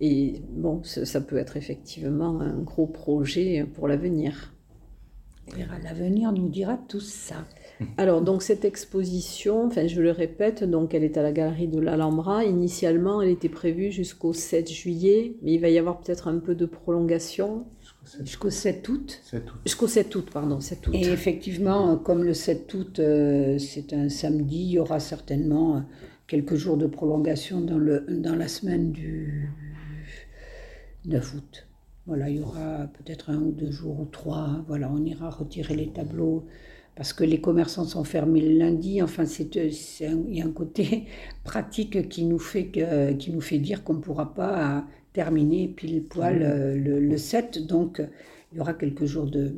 et 0.00 0.42
bon, 0.50 0.82
ça 0.82 1.20
peut 1.20 1.38
être 1.38 1.56
effectivement 1.56 2.40
un 2.40 2.58
gros 2.58 2.86
projet 2.86 3.64
pour 3.64 3.88
l'avenir. 3.88 4.52
L'avenir 5.82 6.32
nous 6.32 6.48
dira 6.48 6.76
tout 6.76 7.00
ça. 7.00 7.46
Alors, 7.98 8.22
donc, 8.22 8.42
cette 8.42 8.64
exposition, 8.64 9.66
enfin, 9.66 9.86
je 9.86 10.00
le 10.00 10.10
répète, 10.10 10.64
donc, 10.64 10.94
elle 10.94 11.04
est 11.04 11.16
à 11.16 11.22
la 11.22 11.32
galerie 11.32 11.68
de 11.68 11.80
l'Alhambra. 11.80 12.44
Initialement, 12.44 13.22
elle 13.22 13.30
était 13.30 13.48
prévue 13.48 13.92
jusqu'au 13.92 14.32
7 14.32 14.70
juillet, 14.70 15.36
mais 15.42 15.54
il 15.54 15.60
va 15.60 15.68
y 15.68 15.78
avoir 15.78 15.98
peut-être 16.00 16.28
un 16.28 16.38
peu 16.38 16.54
de 16.54 16.66
prolongation. 16.66 17.66
Jusqu'au 18.20 18.50
7 18.50 18.88
août. 18.88 19.22
Jusqu'au 19.64 19.88
7 19.88 20.14
août, 20.14 20.28
pardon, 20.32 20.60
7 20.60 20.86
août. 20.86 20.94
Et 20.94 21.06
effectivement, 21.08 21.96
comme 21.96 22.22
le 22.22 22.34
7 22.34 22.72
août, 22.74 22.98
euh, 22.98 23.58
c'est 23.58 23.92
un 23.92 24.08
samedi, 24.08 24.58
il 24.58 24.70
y 24.72 24.78
aura 24.78 25.00
certainement 25.00 25.76
euh, 25.76 25.80
quelques 26.26 26.54
jours 26.54 26.76
de 26.76 26.86
prolongation 26.86 27.60
dans, 27.60 27.78
le, 27.78 28.06
dans 28.08 28.36
la 28.36 28.48
semaine 28.48 28.92
du 28.92 29.50
9 31.06 31.34
août. 31.34 31.66
Voilà, 32.06 32.28
il 32.28 32.36
y 32.36 32.40
aura 32.40 32.86
peut-être 32.98 33.30
un 33.30 33.38
ou 33.38 33.50
deux 33.50 33.72
jours 33.72 33.98
ou 33.98 34.04
trois. 34.04 34.64
Voilà, 34.68 34.88
on 34.92 35.04
ira 35.04 35.28
retirer 35.28 35.74
les 35.74 35.88
tableaux 35.88 36.46
parce 36.96 37.12
que 37.12 37.24
les 37.24 37.40
commerçants 37.40 37.84
sont 37.84 38.04
fermés 38.04 38.40
le 38.40 38.58
lundi. 38.58 39.02
Enfin, 39.02 39.26
c'est, 39.26 39.56
euh, 39.56 39.70
il 40.28 40.36
y 40.36 40.42
a 40.42 40.46
un 40.46 40.52
côté 40.52 41.06
pratique 41.44 42.08
qui 42.08 42.24
nous 42.24 42.38
fait, 42.40 42.66
que, 42.68 43.12
qui 43.14 43.32
nous 43.32 43.40
fait 43.42 43.58
dire 43.58 43.84
qu'on 43.84 43.94
ne 43.94 44.00
pourra 44.00 44.34
pas 44.34 44.78
euh, 44.78 44.80
terminer 45.12 45.68
pile 45.68 46.04
poil 46.04 46.42
euh, 46.42 46.76
le, 46.76 47.00
le 47.00 47.18
7. 47.18 47.66
Donc, 47.66 48.00
euh, 48.00 48.06
il 48.52 48.58
y 48.58 48.60
aura 48.60 48.74
quelques 48.74 49.04
jours 49.06 49.26
de, 49.26 49.54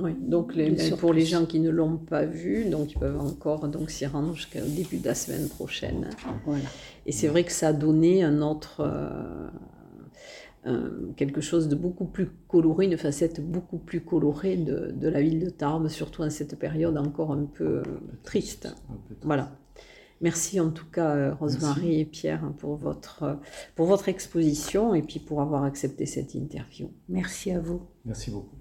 Oui, 0.00 0.12
donc 0.18 0.54
les- 0.54 0.74
pour 0.98 1.12
les 1.12 1.26
gens 1.26 1.44
qui 1.44 1.60
ne 1.60 1.68
l'ont 1.68 1.98
pas 1.98 2.24
vu, 2.24 2.64
donc 2.70 2.92
ils 2.92 2.98
peuvent 2.98 3.20
encore 3.20 3.68
donc 3.68 3.90
s'y 3.90 4.06
rendre 4.06 4.34
jusqu'au 4.34 4.60
début 4.66 4.96
de 4.96 5.04
la 5.04 5.14
semaine 5.14 5.46
prochaine. 5.48 6.08
voilà. 6.46 6.64
Et 7.04 7.12
c'est 7.12 7.28
vrai 7.28 7.44
que 7.44 7.52
ça 7.52 7.68
a 7.68 7.72
donné 7.74 8.22
un 8.22 8.40
autre 8.40 8.82
euh, 10.66 11.12
quelque 11.16 11.40
chose 11.40 11.68
de 11.68 11.74
beaucoup 11.74 12.04
plus 12.04 12.28
coloré, 12.48 12.84
une 12.86 12.98
facette 12.98 13.40
beaucoup 13.40 13.78
plus 13.78 14.02
colorée 14.02 14.56
de, 14.56 14.92
de 14.92 15.08
la 15.08 15.22
ville 15.22 15.40
de 15.42 15.50
Tarbes, 15.50 15.88
surtout 15.88 16.22
en 16.22 16.30
cette 16.30 16.58
période 16.58 16.98
encore 16.98 17.32
un 17.32 17.44
peu 17.44 17.78
euh, 17.78 17.82
triste. 18.24 18.66
Un 18.66 18.94
peu 19.08 19.14
triste. 19.14 19.24
Voilà. 19.24 19.50
Merci 20.20 20.60
en 20.60 20.70
tout 20.70 20.84
cas 20.84 21.16
euh, 21.16 21.34
Rosemary 21.34 22.00
et 22.00 22.04
Pierre 22.04 22.44
hein, 22.44 22.54
pour 22.58 22.76
votre, 22.76 23.22
euh, 23.22 23.34
pour 23.74 23.86
votre 23.86 24.08
exposition 24.10 24.94
et 24.94 25.02
puis 25.02 25.18
pour 25.18 25.40
avoir 25.40 25.64
accepté 25.64 26.04
cette 26.04 26.34
interview. 26.34 26.90
Merci 27.08 27.52
à 27.52 27.60
vous. 27.60 27.80
Merci 28.04 28.30
beaucoup. 28.30 28.56